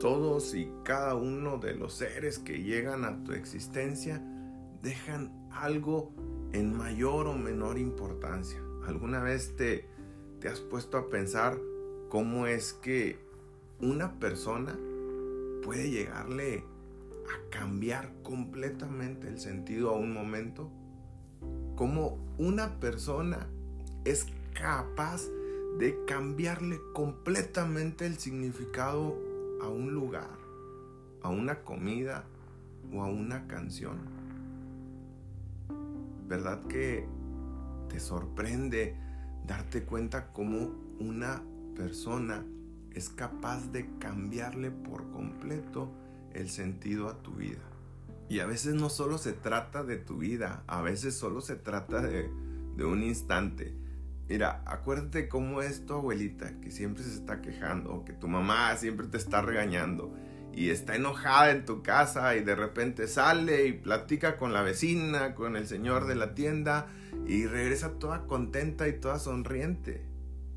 Todos 0.00 0.54
y 0.54 0.70
cada 0.84 1.14
uno 1.14 1.58
de 1.58 1.74
los 1.74 1.94
seres 1.94 2.38
que 2.38 2.62
llegan 2.62 3.04
a 3.04 3.22
tu 3.24 3.32
existencia 3.32 4.22
dejan 4.82 5.48
algo 5.52 6.12
en 6.52 6.76
mayor 6.76 7.26
o 7.26 7.34
menor 7.34 7.78
importancia. 7.78 8.60
¿Alguna 8.86 9.22
vez 9.22 9.56
te, 9.56 9.86
te 10.40 10.48
has 10.48 10.60
puesto 10.60 10.98
a 10.98 11.08
pensar 11.08 11.58
cómo 12.08 12.46
es 12.46 12.72
que 12.74 13.18
una 13.80 14.18
persona 14.18 14.78
puede 15.64 15.90
llegarle 15.90 16.64
a 17.26 17.50
cambiar 17.50 18.12
completamente 18.22 19.26
el 19.28 19.40
sentido 19.40 19.90
a 19.90 19.94
un 19.94 20.12
momento? 20.12 20.70
¿Cómo 21.74 22.18
una 22.38 22.78
persona 22.78 23.48
es 24.04 24.26
capaz 24.52 25.22
de 25.78 26.04
cambiarle 26.06 26.78
completamente 26.92 28.06
el 28.06 28.18
significado 28.18 29.18
a 29.60 29.68
un 29.68 29.92
lugar, 29.92 30.38
a 31.22 31.30
una 31.30 31.62
comida 31.62 32.24
o 32.92 33.02
a 33.02 33.06
una 33.06 33.46
canción. 33.46 33.98
¿Verdad 36.28 36.62
que 36.66 37.06
te 37.88 37.98
sorprende 37.98 38.96
darte 39.46 39.84
cuenta 39.84 40.32
cómo 40.32 40.70
una 41.00 41.42
persona 41.76 42.44
es 42.94 43.08
capaz 43.10 43.72
de 43.72 43.88
cambiarle 43.98 44.70
por 44.70 45.10
completo 45.10 45.90
el 46.32 46.48
sentido 46.48 47.08
a 47.08 47.22
tu 47.22 47.32
vida? 47.32 47.62
Y 48.28 48.40
a 48.40 48.46
veces 48.46 48.74
no 48.74 48.88
solo 48.88 49.18
se 49.18 49.32
trata 49.32 49.84
de 49.84 49.96
tu 49.96 50.18
vida, 50.18 50.64
a 50.66 50.80
veces 50.80 51.14
solo 51.14 51.40
se 51.40 51.56
trata 51.56 52.00
de, 52.00 52.30
de 52.76 52.84
un 52.84 53.02
instante 53.02 53.74
Mira, 54.28 54.62
acuérdate 54.64 55.28
cómo 55.28 55.60
es 55.60 55.84
tu 55.84 55.92
abuelita 55.92 56.58
que 56.62 56.70
siempre 56.70 57.04
se 57.04 57.12
está 57.12 57.42
quejando, 57.42 58.04
que 58.06 58.14
tu 58.14 58.26
mamá 58.26 58.74
siempre 58.76 59.06
te 59.06 59.18
está 59.18 59.42
regañando 59.42 60.14
y 60.54 60.70
está 60.70 60.96
enojada 60.96 61.50
en 61.50 61.66
tu 61.66 61.82
casa 61.82 62.34
y 62.34 62.42
de 62.42 62.54
repente 62.54 63.06
sale 63.06 63.66
y 63.66 63.72
platica 63.72 64.38
con 64.38 64.54
la 64.54 64.62
vecina, 64.62 65.34
con 65.34 65.56
el 65.56 65.66
señor 65.66 66.06
de 66.06 66.14
la 66.14 66.34
tienda 66.34 66.86
y 67.26 67.44
regresa 67.46 67.98
toda 67.98 68.26
contenta 68.26 68.88
y 68.88 68.98
toda 68.98 69.18
sonriente. 69.18 70.02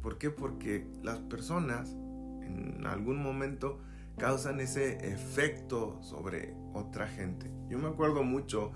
¿Por 0.01 0.17
qué? 0.17 0.29
Porque 0.29 0.87
las 1.03 1.19
personas 1.19 1.93
en 2.47 2.85
algún 2.85 3.21
momento 3.21 3.79
causan 4.17 4.59
ese 4.59 5.11
efecto 5.11 6.01
sobre 6.01 6.55
otra 6.73 7.07
gente. 7.07 7.51
Yo 7.69 7.77
me 7.77 7.87
acuerdo 7.87 8.23
mucho 8.23 8.71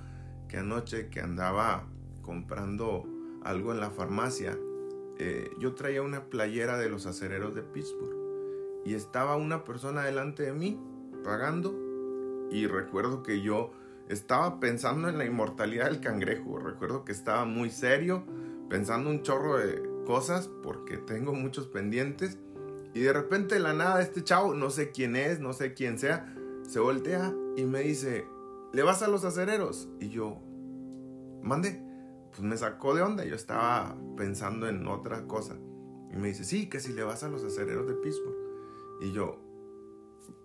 que 0.47 0.57
anoche 0.57 1.09
que 1.09 1.19
andaba 1.19 1.87
comprando 2.21 3.05
algo 3.43 3.71
en 3.71 3.79
la 3.79 3.89
farmacia, 3.89 4.57
eh, 5.17 5.49
yo 5.59 5.73
traía 5.73 6.01
una 6.01 6.25
playera 6.25 6.77
de 6.77 6.89
los 6.89 7.05
acereros 7.05 7.55
de 7.55 7.63
Pittsburgh 7.63 8.15
y 8.85 8.93
estaba 8.93 9.35
una 9.35 9.63
persona 9.63 10.03
delante 10.03 10.43
de 10.43 10.53
mí 10.53 10.79
pagando 11.23 11.75
y 12.51 12.67
recuerdo 12.67 13.23
que 13.23 13.41
yo 13.41 13.71
estaba 14.09 14.59
pensando 14.59 15.09
en 15.09 15.17
la 15.17 15.25
inmortalidad 15.25 15.85
del 15.85 16.01
cangrejo, 16.01 16.59
recuerdo 16.59 17.05
que 17.05 17.11
estaba 17.11 17.45
muy 17.45 17.69
serio, 17.69 18.25
pensando 18.69 19.09
un 19.09 19.21
chorro 19.21 19.57
de 19.57 19.81
cosas 20.05 20.49
porque 20.61 20.97
tengo 20.97 21.33
muchos 21.33 21.67
pendientes 21.67 22.37
y 22.93 23.01
de 23.01 23.13
repente 23.13 23.55
de 23.55 23.61
la 23.61 23.73
nada 23.73 24.01
este 24.01 24.23
chavo, 24.23 24.53
no 24.53 24.69
sé 24.69 24.91
quién 24.91 25.15
es, 25.15 25.39
no 25.39 25.53
sé 25.53 25.73
quién 25.73 25.97
sea, 25.97 26.33
se 26.67 26.79
voltea 26.79 27.33
y 27.55 27.65
me 27.65 27.81
dice, 27.81 28.25
¿le 28.73 28.83
vas 28.83 29.01
a 29.01 29.07
los 29.07 29.23
acereros? 29.23 29.89
Y 29.99 30.09
yo, 30.09 30.37
mande 31.41 31.91
pues 32.31 32.41
me 32.41 32.57
sacó 32.57 32.95
de 32.95 33.01
onda. 33.01 33.25
Yo 33.25 33.35
estaba 33.35 33.95
pensando 34.17 34.67
en 34.67 34.87
otra 34.87 35.27
cosa. 35.27 35.55
Y 36.11 36.17
me 36.17 36.29
dice, 36.29 36.43
sí, 36.43 36.67
que 36.67 36.79
si 36.79 36.93
le 36.93 37.03
vas 37.03 37.23
a 37.23 37.29
los 37.29 37.43
acereros 37.43 37.87
de 37.87 37.93
Pittsburgh. 37.93 38.37
Y 39.01 39.11
yo 39.11 39.39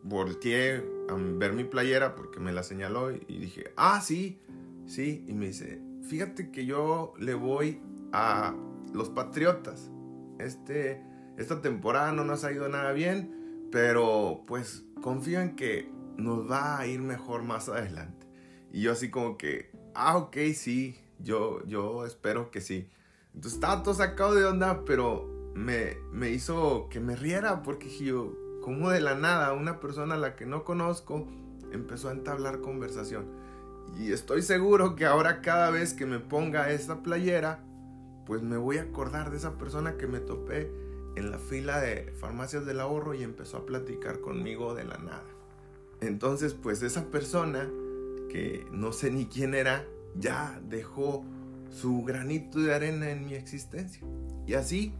volteé 0.02 0.84
a 1.08 1.14
ver 1.14 1.52
mi 1.52 1.64
playera 1.64 2.14
porque 2.14 2.40
me 2.40 2.52
la 2.52 2.62
señaló 2.62 3.10
y 3.10 3.38
dije, 3.38 3.72
ah, 3.76 4.00
sí, 4.00 4.40
sí. 4.86 5.24
Y 5.26 5.34
me 5.34 5.46
dice, 5.46 5.80
fíjate 6.02 6.50
que 6.50 6.66
yo 6.66 7.14
le 7.18 7.34
voy 7.34 7.80
a 8.12 8.54
los 8.92 9.08
Patriotas. 9.10 9.90
Este, 10.38 11.02
esta 11.36 11.60
temporada 11.60 12.12
no 12.12 12.24
nos 12.24 12.44
ha 12.44 12.52
ido 12.52 12.68
nada 12.68 12.92
bien, 12.92 13.68
pero 13.70 14.44
pues 14.46 14.84
confío 15.02 15.40
en 15.40 15.56
que 15.56 15.90
nos 16.16 16.50
va 16.50 16.78
a 16.78 16.86
ir 16.86 17.00
mejor 17.00 17.42
más 17.42 17.68
adelante. 17.68 18.26
Y 18.72 18.82
yo 18.82 18.92
así 18.92 19.10
como 19.10 19.36
que, 19.36 19.70
ah, 19.94 20.16
ok, 20.16 20.36
sí, 20.54 20.98
yo, 21.18 21.64
yo 21.66 22.06
espero 22.06 22.50
que 22.50 22.60
sí. 22.60 22.90
Entonces 23.34 23.54
estaba 23.54 23.82
todo 23.82 23.94
sacado 23.94 24.34
de 24.34 24.44
onda, 24.44 24.84
pero 24.84 25.52
me, 25.54 25.96
me 26.12 26.30
hizo 26.30 26.88
que 26.88 27.00
me 27.00 27.16
riera 27.16 27.62
porque 27.62 27.88
yo, 27.98 28.34
como 28.62 28.90
de 28.90 29.00
la 29.00 29.14
nada, 29.14 29.52
una 29.52 29.78
persona 29.80 30.14
a 30.14 30.18
la 30.18 30.36
que 30.36 30.46
no 30.46 30.64
conozco 30.64 31.26
empezó 31.72 32.08
a 32.08 32.12
entablar 32.12 32.60
conversación. 32.60 33.26
Y 33.98 34.12
estoy 34.12 34.42
seguro 34.42 34.96
que 34.96 35.04
ahora 35.04 35.42
cada 35.42 35.70
vez 35.70 35.94
que 35.94 36.06
me 36.06 36.18
ponga 36.18 36.70
esa 36.70 37.02
playera, 37.02 37.62
pues 38.24 38.42
me 38.42 38.56
voy 38.56 38.78
a 38.78 38.82
acordar 38.82 39.30
de 39.30 39.36
esa 39.36 39.56
persona 39.56 39.96
que 39.96 40.06
me 40.06 40.20
topé 40.20 40.85
en 41.16 41.30
la 41.30 41.38
fila 41.38 41.80
de 41.80 42.12
farmacias 42.12 42.64
del 42.64 42.80
ahorro 42.80 43.14
y 43.14 43.22
empezó 43.22 43.58
a 43.58 43.66
platicar 43.66 44.20
conmigo 44.20 44.74
de 44.74 44.84
la 44.84 44.98
nada. 44.98 45.26
Entonces, 46.00 46.54
pues 46.54 46.82
esa 46.82 47.06
persona, 47.10 47.68
que 48.28 48.66
no 48.70 48.92
sé 48.92 49.10
ni 49.10 49.26
quién 49.26 49.54
era, 49.54 49.84
ya 50.14 50.60
dejó 50.68 51.24
su 51.70 52.02
granito 52.04 52.60
de 52.60 52.74
arena 52.74 53.10
en 53.10 53.26
mi 53.26 53.34
existencia. 53.34 54.02
Y 54.46 54.54
así 54.54 54.94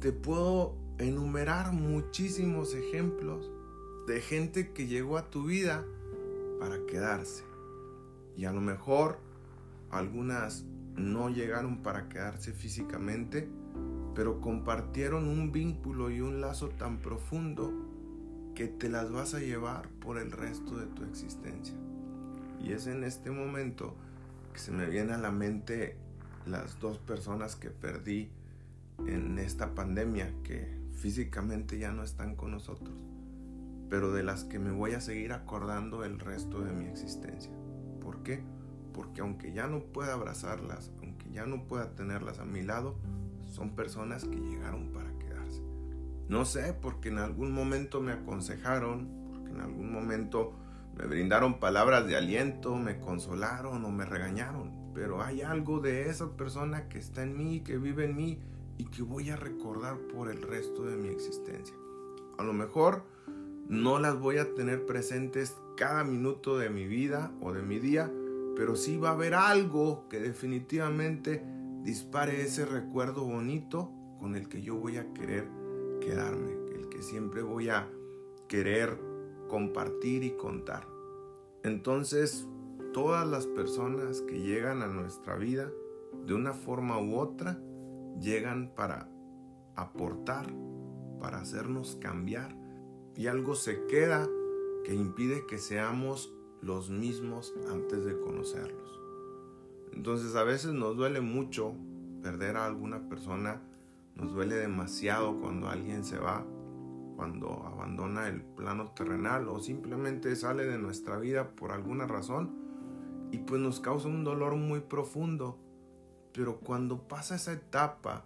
te 0.00 0.12
puedo 0.12 0.76
enumerar 0.98 1.72
muchísimos 1.72 2.74
ejemplos 2.74 3.50
de 4.06 4.20
gente 4.20 4.72
que 4.72 4.86
llegó 4.86 5.18
a 5.18 5.30
tu 5.30 5.44
vida 5.44 5.84
para 6.60 6.78
quedarse. 6.86 7.44
Y 8.36 8.44
a 8.44 8.52
lo 8.52 8.60
mejor 8.60 9.18
algunas 9.90 10.64
no 10.94 11.28
llegaron 11.28 11.82
para 11.82 12.08
quedarse 12.08 12.52
físicamente, 12.52 13.48
pero 14.16 14.40
compartieron 14.40 15.28
un 15.28 15.52
vínculo 15.52 16.10
y 16.10 16.22
un 16.22 16.40
lazo 16.40 16.70
tan 16.70 16.98
profundo 16.98 17.70
que 18.54 18.66
te 18.66 18.88
las 18.88 19.12
vas 19.12 19.34
a 19.34 19.40
llevar 19.40 19.90
por 20.00 20.16
el 20.18 20.32
resto 20.32 20.78
de 20.78 20.86
tu 20.86 21.04
existencia. 21.04 21.76
Y 22.58 22.72
es 22.72 22.86
en 22.86 23.04
este 23.04 23.30
momento 23.30 23.94
se 24.54 24.72
me 24.72 24.86
viene 24.86 25.12
a 25.12 25.18
la 25.18 25.30
mente 25.30 25.96
las 26.46 26.80
dos 26.80 26.96
personas 26.96 27.56
que 27.56 27.68
perdí 27.68 28.30
en 29.06 29.38
esta 29.38 29.74
pandemia, 29.74 30.32
que 30.42 30.66
físicamente 30.94 31.78
ya 31.78 31.92
no 31.92 32.02
están 32.02 32.36
con 32.36 32.52
nosotros, 32.52 32.96
pero 33.90 34.12
de 34.12 34.22
las 34.22 34.44
que 34.44 34.58
me 34.58 34.70
voy 34.70 34.92
a 34.92 35.02
seguir 35.02 35.34
acordando 35.34 36.04
el 36.04 36.18
resto 36.18 36.62
de 36.62 36.72
mi 36.72 36.86
existencia. 36.86 37.52
¿Por 38.00 38.22
qué? 38.22 38.42
Porque 38.94 39.20
aunque 39.20 39.52
ya 39.52 39.66
no 39.66 39.80
pueda 39.80 40.14
abrazarlas, 40.14 40.90
aunque 41.02 41.30
ya 41.30 41.44
no 41.44 41.64
pueda 41.64 41.94
tenerlas 41.94 42.38
a 42.38 42.46
mi 42.46 42.62
lado, 42.62 42.96
son 43.48 43.74
personas 43.74 44.24
que 44.24 44.36
llegaron 44.36 44.92
para 44.92 45.10
quedarse. 45.18 45.62
No 46.28 46.44
sé, 46.44 46.74
porque 46.74 47.08
en 47.08 47.18
algún 47.18 47.52
momento 47.52 48.00
me 48.00 48.12
aconsejaron, 48.12 49.08
porque 49.30 49.50
en 49.50 49.60
algún 49.60 49.92
momento 49.92 50.52
me 50.96 51.06
brindaron 51.06 51.60
palabras 51.60 52.06
de 52.06 52.16
aliento, 52.16 52.74
me 52.76 52.98
consolaron 52.98 53.84
o 53.84 53.90
me 53.90 54.04
regañaron, 54.06 54.72
pero 54.94 55.22
hay 55.22 55.42
algo 55.42 55.80
de 55.80 56.08
esa 56.08 56.36
persona 56.36 56.88
que 56.88 56.98
está 56.98 57.22
en 57.22 57.36
mí, 57.36 57.60
que 57.60 57.76
vive 57.78 58.06
en 58.06 58.16
mí 58.16 58.40
y 58.78 58.84
que 58.86 59.02
voy 59.02 59.30
a 59.30 59.36
recordar 59.36 59.98
por 60.12 60.30
el 60.30 60.42
resto 60.42 60.84
de 60.84 60.96
mi 60.96 61.08
existencia. 61.08 61.76
A 62.38 62.42
lo 62.42 62.52
mejor 62.52 63.04
no 63.68 63.98
las 63.98 64.18
voy 64.18 64.38
a 64.38 64.54
tener 64.54 64.86
presentes 64.86 65.56
cada 65.76 66.04
minuto 66.04 66.58
de 66.58 66.70
mi 66.70 66.86
vida 66.86 67.32
o 67.40 67.52
de 67.52 67.62
mi 67.62 67.78
día, 67.78 68.10
pero 68.56 68.74
sí 68.76 68.96
va 68.96 69.10
a 69.10 69.12
haber 69.12 69.34
algo 69.34 70.08
que 70.08 70.18
definitivamente 70.18 71.44
dispare 71.86 72.42
ese 72.42 72.66
recuerdo 72.66 73.24
bonito 73.24 73.92
con 74.18 74.34
el 74.34 74.48
que 74.48 74.60
yo 74.60 74.74
voy 74.74 74.96
a 74.96 75.12
querer 75.12 75.48
quedarme, 76.00 76.50
el 76.74 76.88
que 76.88 77.00
siempre 77.00 77.42
voy 77.42 77.68
a 77.68 77.88
querer 78.48 78.98
compartir 79.48 80.24
y 80.24 80.32
contar. 80.32 80.88
Entonces, 81.62 82.48
todas 82.92 83.24
las 83.26 83.46
personas 83.46 84.20
que 84.22 84.40
llegan 84.40 84.82
a 84.82 84.88
nuestra 84.88 85.36
vida, 85.36 85.70
de 86.26 86.34
una 86.34 86.54
forma 86.54 87.00
u 87.00 87.18
otra, 87.18 87.56
llegan 88.20 88.74
para 88.74 89.08
aportar, 89.76 90.52
para 91.20 91.38
hacernos 91.38 91.96
cambiar, 92.00 92.56
y 93.14 93.28
algo 93.28 93.54
se 93.54 93.86
queda 93.86 94.28
que 94.84 94.92
impide 94.92 95.46
que 95.46 95.58
seamos 95.58 96.34
los 96.60 96.90
mismos 96.90 97.54
antes 97.70 98.04
de 98.04 98.18
conocerlos. 98.18 98.95
Entonces 99.92 100.34
a 100.36 100.44
veces 100.44 100.72
nos 100.72 100.96
duele 100.96 101.20
mucho 101.20 101.74
perder 102.22 102.56
a 102.56 102.66
alguna 102.66 103.08
persona, 103.08 103.60
nos 104.14 104.32
duele 104.32 104.56
demasiado 104.56 105.38
cuando 105.40 105.68
alguien 105.68 106.04
se 106.04 106.18
va, 106.18 106.44
cuando 107.16 107.64
abandona 107.66 108.28
el 108.28 108.42
plano 108.42 108.92
terrenal 108.92 109.48
o 109.48 109.60
simplemente 109.60 110.34
sale 110.36 110.64
de 110.66 110.78
nuestra 110.78 111.18
vida 111.18 111.50
por 111.56 111.72
alguna 111.72 112.06
razón 112.06 112.66
y 113.30 113.38
pues 113.38 113.60
nos 113.60 113.80
causa 113.80 114.08
un 114.08 114.24
dolor 114.24 114.56
muy 114.56 114.80
profundo. 114.80 115.58
Pero 116.32 116.60
cuando 116.60 117.08
pasa 117.08 117.36
esa 117.36 117.52
etapa 117.52 118.24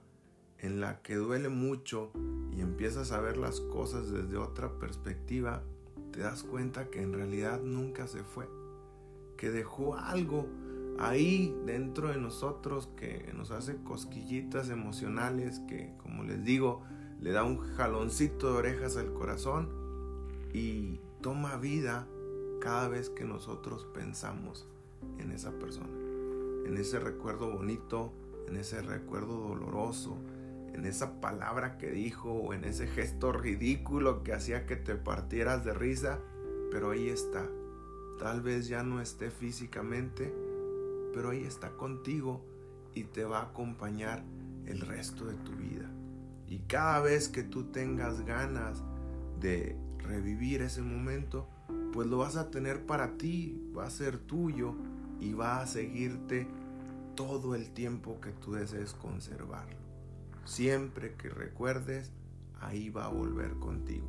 en 0.59 0.81
la 0.81 1.01
que 1.03 1.15
duele 1.15 1.49
mucho 1.49 2.11
y 2.53 2.61
empiezas 2.61 3.13
a 3.13 3.21
ver 3.21 3.37
las 3.37 3.61
cosas 3.61 4.11
desde 4.11 4.37
otra 4.37 4.79
perspectiva, 4.79 5.63
te 6.11 6.21
das 6.21 6.43
cuenta 6.43 6.91
que 6.91 7.03
en 7.03 7.13
realidad 7.13 7.61
nunca 7.61 8.09
se 8.09 8.25
fue, 8.25 8.49
que 9.37 9.51
dejó 9.51 9.97
algo 9.97 10.47
ahí 11.01 11.57
dentro 11.65 12.09
de 12.09 12.19
nosotros 12.19 12.89
que 12.97 13.33
nos 13.35 13.51
hace 13.51 13.83
cosquillitas 13.83 14.69
emocionales, 14.69 15.61
que 15.61 15.95
como 15.99 16.23
les 16.25 16.45
digo, 16.45 16.83
le 17.21 17.33
da 17.33 17.43
un 17.43 17.59
jaloncito 17.59 18.53
de 18.53 18.59
orejas 18.59 18.97
al 18.97 19.13
corazón 19.13 19.69
y 20.53 21.01
toma 21.21 21.57
vida 21.57 22.07
cada 22.61 22.89
vez 22.89 23.09
que 23.09 23.25
nosotros 23.25 23.87
pensamos 23.95 24.69
en 25.19 25.33
esa 25.33 25.53
persona, 25.59 25.89
en 26.67 26.77
ese 26.77 26.99
recuerdo 26.99 27.51
bonito, 27.51 28.13
en 28.47 28.57
ese 28.57 28.83
recuerdo 28.83 29.49
doloroso, 29.49 30.19
en 30.75 30.85
esa 30.85 31.21
palabra 31.21 31.79
que 31.79 31.91
dijo 31.91 32.31
o 32.31 32.53
en 32.53 32.65
ese 32.65 32.87
gesto 32.87 33.33
ridículo 33.33 34.23
que 34.23 34.35
hacía 34.35 34.67
que 34.67 34.77
te 34.77 34.97
partieras 34.97 35.65
de 35.65 35.73
risa, 35.73 36.21
pero 36.71 36.91
ahí 36.91 37.09
está. 37.09 37.49
Tal 38.19 38.43
vez 38.43 38.69
ya 38.69 38.83
no 38.83 39.01
esté 39.01 39.31
físicamente, 39.31 40.35
pero 41.13 41.31
ahí 41.31 41.45
está 41.45 41.71
contigo 41.77 42.45
y 42.95 43.05
te 43.05 43.25
va 43.25 43.41
a 43.41 43.45
acompañar 43.51 44.23
el 44.67 44.81
resto 44.81 45.27
de 45.27 45.35
tu 45.35 45.53
vida. 45.53 45.91
Y 46.49 46.59
cada 46.61 47.01
vez 47.01 47.29
que 47.29 47.43
tú 47.43 47.65
tengas 47.65 48.25
ganas 48.25 48.83
de 49.41 49.77
revivir 49.99 50.63
ese 50.63 50.83
momento, 50.83 51.49
pues 51.93 52.09
lo 52.09 52.19
vas 52.19 52.37
a 52.37 52.51
tener 52.51 52.87
para 52.87 53.17
ti, 53.17 53.61
va 53.77 53.87
a 53.87 53.91
ser 53.91 54.19
tuyo 54.19 54.75
y 55.21 55.33
va 55.33 55.61
a 55.61 55.67
seguirte 55.67 56.47
todo 57.15 57.55
el 57.55 57.71
tiempo 57.71 58.21
que 58.21 58.33
tú 58.33 58.53
desees 58.53 58.95
conservarlo. 58.95 59.77
Siempre 60.45 61.15
que 61.15 61.29
recuerdes, 61.29 62.11
ahí 62.61 62.91
va 62.91 63.07
a 63.07 63.09
volver 63.09 63.55
contigo. 63.55 64.09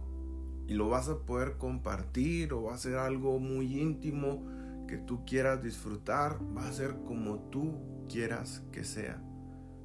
Y 0.68 0.74
lo 0.74 0.90
vas 0.90 1.10
a 1.10 1.20
poder 1.20 1.58
compartir 1.58 2.54
o 2.54 2.64
va 2.64 2.76
a 2.76 2.78
ser 2.78 2.96
algo 2.96 3.40
muy 3.40 3.80
íntimo 3.80 4.42
que 4.91 4.97
tú 4.97 5.23
quieras 5.23 5.63
disfrutar, 5.63 6.38
va 6.54 6.67
a 6.67 6.73
ser 6.73 6.97
como 7.08 7.39
tú 7.49 7.80
quieras 8.10 8.62
que 8.73 8.84
sea. 8.84 9.23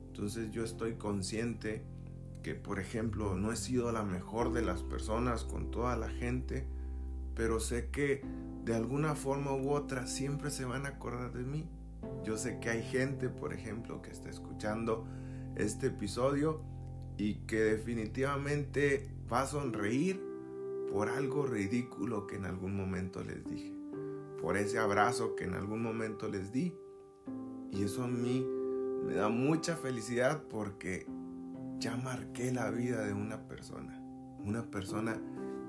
Entonces 0.09 0.51
yo 0.51 0.65
estoy 0.65 0.95
consciente 0.95 1.85
que, 2.43 2.57
por 2.57 2.81
ejemplo, 2.81 3.37
no 3.37 3.53
he 3.53 3.57
sido 3.57 3.93
la 3.93 4.03
mejor 4.03 4.53
de 4.53 4.63
las 4.63 4.83
personas 4.83 5.45
con 5.45 5.71
toda 5.71 5.97
la 5.97 6.09
gente, 6.09 6.67
pero 7.37 7.61
sé 7.61 7.89
que 7.91 8.25
de 8.65 8.75
alguna 8.75 9.15
forma 9.15 9.55
u 9.55 9.71
otra 9.71 10.09
siempre 10.09 10.51
se 10.51 10.65
van 10.65 10.87
a 10.87 10.89
acordar 10.89 11.33
de 11.33 11.45
mí. 11.45 11.69
Yo 12.25 12.37
sé 12.37 12.59
que 12.59 12.71
hay 12.71 12.83
gente, 12.83 13.29
por 13.29 13.53
ejemplo, 13.53 14.03
que 14.03 14.11
está 14.11 14.29
escuchando 14.29 15.07
este 15.55 15.87
episodio 15.87 16.63
y 17.17 17.35
que 17.47 17.61
definitivamente 17.61 19.09
va 19.33 19.43
a 19.43 19.47
sonreír 19.47 20.21
por 20.91 21.09
algo 21.11 21.47
ridículo 21.47 22.27
que 22.27 22.35
en 22.35 22.45
algún 22.45 22.77
momento 22.77 23.23
les 23.23 23.45
dije 23.45 23.76
por 24.41 24.57
ese 24.57 24.79
abrazo 24.79 25.35
que 25.35 25.45
en 25.45 25.55
algún 25.55 25.83
momento 25.83 26.29
les 26.29 26.53
di. 26.53 26.75
Y 27.71 27.85
eso 27.85 28.05
a 28.05 28.09
mí 28.09 28.47
me 29.05 29.15
da 29.15 29.29
mucha 29.29 29.77
felicidad 29.77 30.43
porque 30.49 31.07
ya 31.79 31.97
marqué 31.97 32.53
la 32.53 32.71
vida 32.71 33.05
de 33.05 33.13
una 33.13 33.47
persona. 33.47 34.01
Una 34.45 34.71
persona 34.71 35.21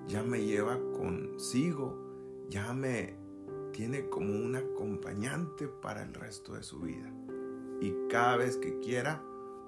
ya 0.08 0.24
me 0.24 0.44
lleva 0.46 0.80
consigo, 0.94 2.46
ya 2.50 2.74
me 2.74 3.16
tiene 3.74 4.10
como 4.10 4.34
un 4.34 4.56
acompañante 4.56 5.68
para 5.68 6.04
el 6.04 6.14
resto 6.14 6.54
de 6.54 6.64
su 6.64 6.80
vida. 6.80 7.12
Y 7.82 7.94
cada 8.10 8.38
vez 8.38 8.58
que 8.58 8.80
quiera 8.80 9.22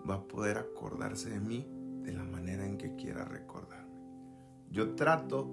va 0.09 0.15
a 0.15 0.27
poder 0.27 0.57
acordarse 0.57 1.29
de 1.29 1.39
mí 1.39 1.67
de 2.03 2.13
la 2.13 2.23
manera 2.23 2.65
en 2.65 2.77
que 2.77 2.95
quiera 2.95 3.25
recordarme. 3.25 3.99
Yo 4.71 4.95
trato 4.95 5.49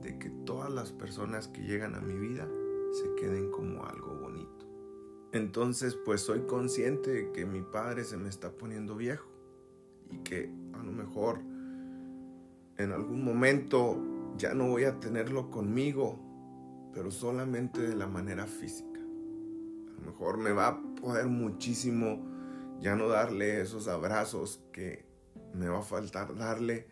de 0.00 0.18
que 0.18 0.30
todas 0.30 0.70
las 0.70 0.92
personas 0.92 1.48
que 1.48 1.62
llegan 1.62 1.94
a 1.94 2.00
mi 2.00 2.14
vida 2.14 2.48
se 2.92 3.14
queden 3.16 3.50
como 3.50 3.84
algo 3.84 4.14
bonito. 4.14 4.66
Entonces 5.32 5.96
pues 6.04 6.20
soy 6.20 6.42
consciente 6.42 7.10
de 7.10 7.32
que 7.32 7.46
mi 7.46 7.62
padre 7.62 8.04
se 8.04 8.16
me 8.16 8.28
está 8.28 8.52
poniendo 8.52 8.96
viejo 8.96 9.26
y 10.10 10.18
que 10.18 10.50
a 10.74 10.82
lo 10.82 10.92
mejor 10.92 11.40
en 12.76 12.92
algún 12.92 13.24
momento 13.24 13.96
ya 14.36 14.54
no 14.54 14.68
voy 14.68 14.84
a 14.84 15.00
tenerlo 15.00 15.50
conmigo, 15.50 16.18
pero 16.92 17.10
solamente 17.10 17.80
de 17.80 17.96
la 17.96 18.06
manera 18.06 18.46
física. 18.46 19.00
A 19.00 20.00
lo 20.00 20.10
mejor 20.10 20.36
me 20.38 20.52
va 20.52 20.68
a 20.68 20.82
poder 21.00 21.26
muchísimo 21.26 22.32
ya 22.80 22.96
no 22.96 23.08
darle 23.08 23.60
esos 23.60 23.88
abrazos 23.88 24.60
que 24.72 25.04
me 25.54 25.68
va 25.68 25.78
a 25.78 25.82
faltar 25.82 26.34
darle, 26.36 26.86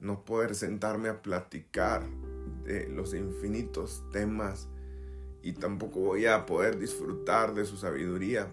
no 0.00 0.24
poder 0.24 0.54
sentarme 0.54 1.08
a 1.08 1.20
platicar 1.20 2.08
de 2.64 2.88
los 2.88 3.12
infinitos 3.14 4.04
temas 4.12 4.68
y 5.42 5.52
tampoco 5.52 6.00
voy 6.00 6.26
a 6.26 6.46
poder 6.46 6.78
disfrutar 6.78 7.54
de 7.54 7.64
su 7.64 7.76
sabiduría. 7.76 8.52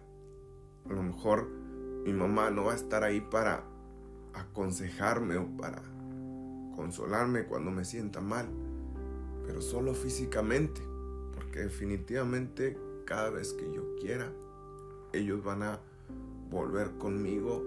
A 0.89 0.93
lo 0.93 1.03
mejor 1.03 1.47
mi 2.03 2.13
mamá 2.13 2.49
no 2.49 2.65
va 2.65 2.73
a 2.73 2.75
estar 2.75 3.03
ahí 3.03 3.21
para 3.21 3.63
aconsejarme 4.33 5.37
o 5.37 5.47
para 5.57 5.81
consolarme 6.75 7.45
cuando 7.45 7.71
me 7.71 7.85
sienta 7.85 8.21
mal, 8.21 8.47
pero 9.45 9.61
solo 9.61 9.93
físicamente, 9.93 10.81
porque 11.35 11.59
definitivamente 11.59 12.77
cada 13.05 13.29
vez 13.29 13.53
que 13.53 13.71
yo 13.73 13.95
quiera, 13.99 14.31
ellos 15.13 15.43
van 15.43 15.63
a 15.63 15.79
volver 16.49 16.91
conmigo 16.97 17.63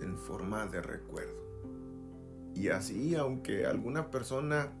en 0.00 0.16
forma 0.16 0.66
de 0.66 0.80
recuerdo. 0.80 1.44
Y 2.54 2.68
así, 2.68 3.14
aunque 3.16 3.66
alguna 3.66 4.10
persona 4.10 4.72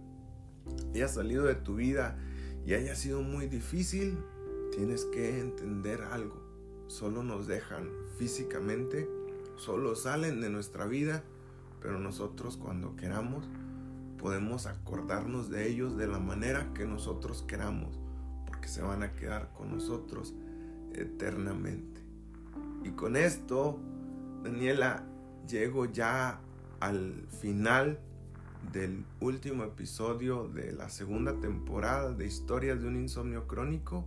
haya 0.92 1.08
salido 1.08 1.44
de 1.44 1.54
tu 1.54 1.74
vida 1.74 2.16
y 2.66 2.74
haya 2.74 2.94
sido 2.94 3.22
muy 3.22 3.46
difícil, 3.46 4.18
tienes 4.72 5.04
que 5.06 5.40
entender 5.40 6.02
algo. 6.02 6.42
Solo 6.86 7.22
nos 7.22 7.46
dejan 7.46 7.90
físicamente, 8.18 9.08
solo 9.56 9.94
salen 9.94 10.40
de 10.40 10.50
nuestra 10.50 10.86
vida, 10.86 11.22
pero 11.80 11.98
nosotros 11.98 12.56
cuando 12.56 12.96
queramos 12.96 13.48
podemos 14.18 14.66
acordarnos 14.66 15.50
de 15.50 15.68
ellos 15.68 15.98
de 15.98 16.06
la 16.06 16.18
manera 16.18 16.72
que 16.72 16.86
nosotros 16.86 17.42
queramos, 17.42 18.00
porque 18.46 18.68
se 18.68 18.80
van 18.80 19.02
a 19.02 19.12
quedar 19.12 19.52
con 19.52 19.70
nosotros 19.70 20.34
eternamente. 20.94 22.00
Y 22.82 22.90
con 22.92 23.16
esto, 23.16 23.78
Daniela, 24.42 25.04
llego 25.46 25.84
ya 25.84 26.40
al 26.80 27.26
final 27.42 28.00
del 28.72 29.04
último 29.20 29.64
episodio 29.64 30.48
de 30.48 30.72
la 30.72 30.88
segunda 30.88 31.40
temporada 31.40 32.12
de 32.12 32.26
Historias 32.26 32.80
de 32.80 32.88
un 32.88 32.96
Insomnio 32.96 33.46
Crónico. 33.46 34.04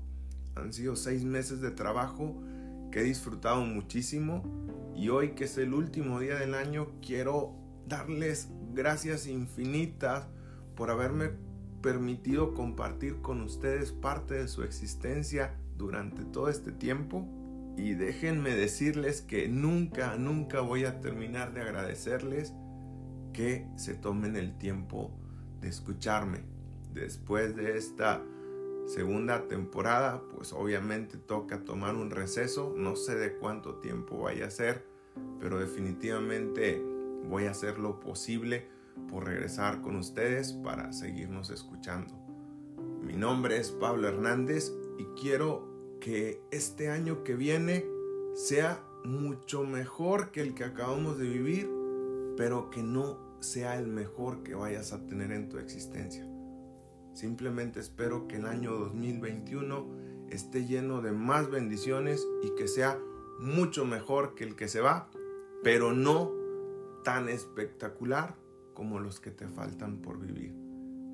Han 0.56 0.74
sido 0.74 0.96
seis 0.96 1.24
meses 1.24 1.62
de 1.62 1.72
trabajo 1.72 2.42
que 2.92 3.02
he 3.02 3.04
disfrutado 3.04 3.62
muchísimo 3.62 4.44
y 4.96 5.10
hoy 5.10 5.32
que 5.32 5.46
es 5.46 5.58
el 5.58 5.74
último 5.74 6.20
día 6.20 6.36
del 6.36 6.54
año 6.54 6.88
quiero 7.06 7.54
darles 7.88 8.50
gracias 8.74 9.28
infinitas 9.28 10.28
por 10.76 10.90
haberme 10.90 11.32
permitido 11.82 12.54
compartir 12.54 13.22
con 13.22 13.42
ustedes 13.42 13.92
parte 13.92 14.36
de 14.36 14.48
su 14.48 14.64
existencia 14.64 15.56
durante 15.78 16.24
todo 16.26 16.50
este 16.50 16.72
tiempo 16.72 17.28
y 17.78 17.94
déjenme 17.94 18.56
decirles 18.56 19.22
que 19.22 19.48
nunca, 19.48 20.16
nunca 20.18 20.62
voy 20.62 20.86
a 20.86 21.00
terminar 21.00 21.54
de 21.54 21.62
agradecerles 21.62 22.54
que 23.38 23.68
se 23.76 23.94
tomen 23.94 24.36
el 24.36 24.58
tiempo 24.58 25.12
de 25.62 25.70
escucharme. 25.70 26.40
Después 26.96 27.56
de 27.56 27.78
esta 27.78 28.24
segunda 28.88 29.48
temporada, 29.48 30.24
pues 30.34 30.54
obviamente 30.54 31.20
toca 31.20 31.64
tomar 31.64 31.94
un 31.94 32.10
receso. 32.10 32.74
No 32.76 32.96
sé 32.96 33.14
de 33.14 33.38
cuánto 33.38 33.76
tiempo 33.76 34.24
vaya 34.24 34.48
a 34.48 34.50
ser, 34.50 34.88
pero 35.40 35.60
definitivamente 35.60 36.84
voy 37.30 37.46
a 37.46 37.52
hacer 37.52 37.78
lo 37.78 38.00
posible 38.00 38.70
por 39.08 39.26
regresar 39.26 39.82
con 39.82 39.98
ustedes 39.98 40.54
para 40.54 40.92
seguirnos 40.92 41.52
escuchando. 41.52 42.16
Mi 43.04 43.18
nombre 43.18 43.58
es 43.58 43.70
Pablo 43.70 44.08
Hernández 44.08 44.74
y 44.98 45.04
quiero 45.22 46.00
que 46.02 46.42
este 46.50 46.90
año 46.90 47.24
que 47.24 47.36
viene 47.36 47.86
sea 48.34 48.84
mucho 49.06 49.64
mejor 49.64 50.32
que 50.32 50.42
el 50.42 50.56
que 50.56 50.64
acabamos 50.64 51.20
de 51.20 51.30
vivir, 51.30 51.70
pero 52.36 52.72
que 52.72 52.82
no 52.82 53.27
sea 53.40 53.78
el 53.78 53.88
mejor 53.88 54.44
que 54.44 54.56
vayas 54.56 54.94
a 54.94 55.06
tener 55.06 55.32
en 55.32 55.50
tu 55.50 55.58
existencia. 55.58 56.28
Simplemente 57.14 57.80
espero 57.80 58.28
que 58.28 58.36
el 58.36 58.46
año 58.46 58.74
2021 58.74 60.28
esté 60.30 60.66
lleno 60.66 61.02
de 61.02 61.12
más 61.12 61.50
bendiciones 61.50 62.28
y 62.44 62.54
que 62.56 62.68
sea 62.68 63.00
mucho 63.40 63.86
mejor 63.86 64.36
que 64.36 64.44
el 64.44 64.56
que 64.56 64.68
se 64.68 64.82
va, 64.82 65.10
pero 65.64 65.94
no 65.94 66.32
tan 67.04 67.30
espectacular 67.30 68.36
como 68.74 69.00
los 69.00 69.20
que 69.20 69.32
te 69.32 69.48
faltan 69.48 70.02
por 70.02 70.20
vivir. 70.20 70.54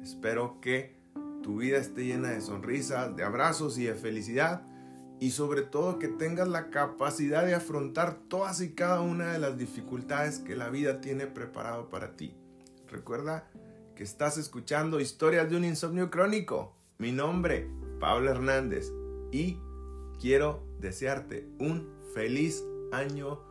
Espero 0.01 0.59
que 0.59 0.95
tu 1.41 1.57
vida 1.57 1.77
esté 1.77 2.05
llena 2.05 2.31
de 2.31 2.41
sonrisas, 2.41 3.15
de 3.15 3.23
abrazos 3.23 3.77
y 3.77 3.85
de 3.85 3.95
felicidad 3.95 4.65
y 5.19 5.31
sobre 5.31 5.61
todo 5.61 5.99
que 5.99 6.07
tengas 6.07 6.47
la 6.47 6.69
capacidad 6.69 7.45
de 7.45 7.55
afrontar 7.55 8.15
todas 8.27 8.61
y 8.61 8.73
cada 8.73 9.01
una 9.01 9.31
de 9.31 9.39
las 9.39 9.57
dificultades 9.57 10.39
que 10.39 10.55
la 10.55 10.69
vida 10.69 11.01
tiene 11.01 11.27
preparado 11.27 11.89
para 11.89 12.15
ti. 12.15 12.35
Recuerda 12.87 13.49
que 13.95 14.03
estás 14.03 14.37
escuchando 14.37 14.99
Historias 14.99 15.49
de 15.49 15.57
un 15.57 15.65
Insomnio 15.65 16.09
Crónico. 16.09 16.75
Mi 16.97 17.11
nombre, 17.11 17.69
Pablo 17.99 18.31
Hernández, 18.31 18.91
y 19.31 19.59
quiero 20.19 20.63
desearte 20.79 21.47
un 21.59 21.89
feliz 22.13 22.63
año 22.91 23.41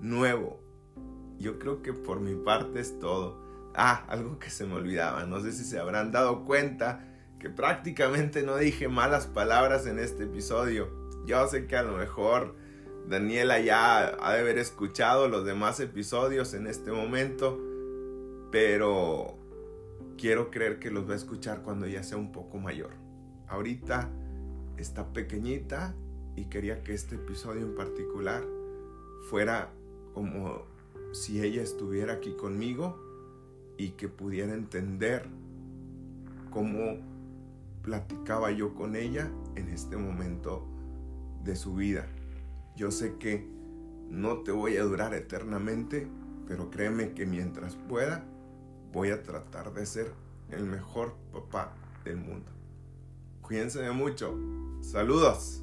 nuevo. 0.00 0.60
Yo 1.38 1.58
creo 1.58 1.82
que 1.82 1.92
por 1.92 2.20
mi 2.20 2.34
parte 2.34 2.80
es 2.80 2.98
todo. 2.98 3.40
Ah, 3.74 4.04
algo 4.08 4.38
que 4.38 4.50
se 4.50 4.66
me 4.66 4.74
olvidaba, 4.74 5.24
no 5.24 5.40
sé 5.40 5.52
si 5.52 5.64
se 5.64 5.78
habrán 5.78 6.12
dado 6.12 6.44
cuenta 6.44 7.08
que 7.38 7.48
prácticamente 7.50 8.42
no 8.42 8.56
dije 8.56 8.88
malas 8.88 9.26
palabras 9.26 9.86
en 9.86 9.98
este 9.98 10.24
episodio. 10.24 11.01
Yo 11.26 11.46
sé 11.46 11.66
que 11.66 11.76
a 11.76 11.82
lo 11.82 11.96
mejor 11.96 12.54
Daniela 13.08 13.60
ya 13.60 14.16
ha 14.20 14.32
de 14.34 14.40
haber 14.40 14.58
escuchado 14.58 15.28
los 15.28 15.44
demás 15.44 15.80
episodios 15.80 16.54
en 16.54 16.66
este 16.66 16.90
momento, 16.92 17.58
pero 18.50 19.38
quiero 20.18 20.50
creer 20.50 20.78
que 20.78 20.90
los 20.90 21.08
va 21.08 21.14
a 21.14 21.16
escuchar 21.16 21.62
cuando 21.62 21.86
ya 21.86 22.02
sea 22.02 22.18
un 22.18 22.32
poco 22.32 22.58
mayor. 22.58 22.92
Ahorita 23.48 24.10
está 24.76 25.12
pequeñita 25.12 25.94
y 26.36 26.46
quería 26.46 26.82
que 26.82 26.94
este 26.94 27.16
episodio 27.16 27.62
en 27.62 27.74
particular 27.74 28.44
fuera 29.28 29.72
como 30.14 30.62
si 31.12 31.42
ella 31.42 31.62
estuviera 31.62 32.14
aquí 32.14 32.32
conmigo 32.32 32.98
y 33.76 33.90
que 33.90 34.08
pudiera 34.08 34.54
entender 34.54 35.28
cómo 36.50 36.98
platicaba 37.82 38.50
yo 38.50 38.74
con 38.74 38.96
ella 38.96 39.30
en 39.56 39.68
este 39.68 39.96
momento 39.96 40.66
de 41.44 41.56
su 41.56 41.74
vida. 41.74 42.06
Yo 42.76 42.90
sé 42.90 43.16
que 43.18 43.46
no 44.08 44.38
te 44.42 44.52
voy 44.52 44.76
a 44.76 44.84
durar 44.84 45.14
eternamente, 45.14 46.06
pero 46.46 46.70
créeme 46.70 47.12
que 47.12 47.26
mientras 47.26 47.76
pueda, 47.76 48.24
voy 48.92 49.10
a 49.10 49.22
tratar 49.22 49.72
de 49.72 49.86
ser 49.86 50.12
el 50.50 50.64
mejor 50.64 51.14
papá 51.32 51.74
del 52.04 52.18
mundo. 52.18 52.50
Cuídense 53.40 53.80
de 53.80 53.90
mucho. 53.90 54.38
Saludos. 54.82 55.61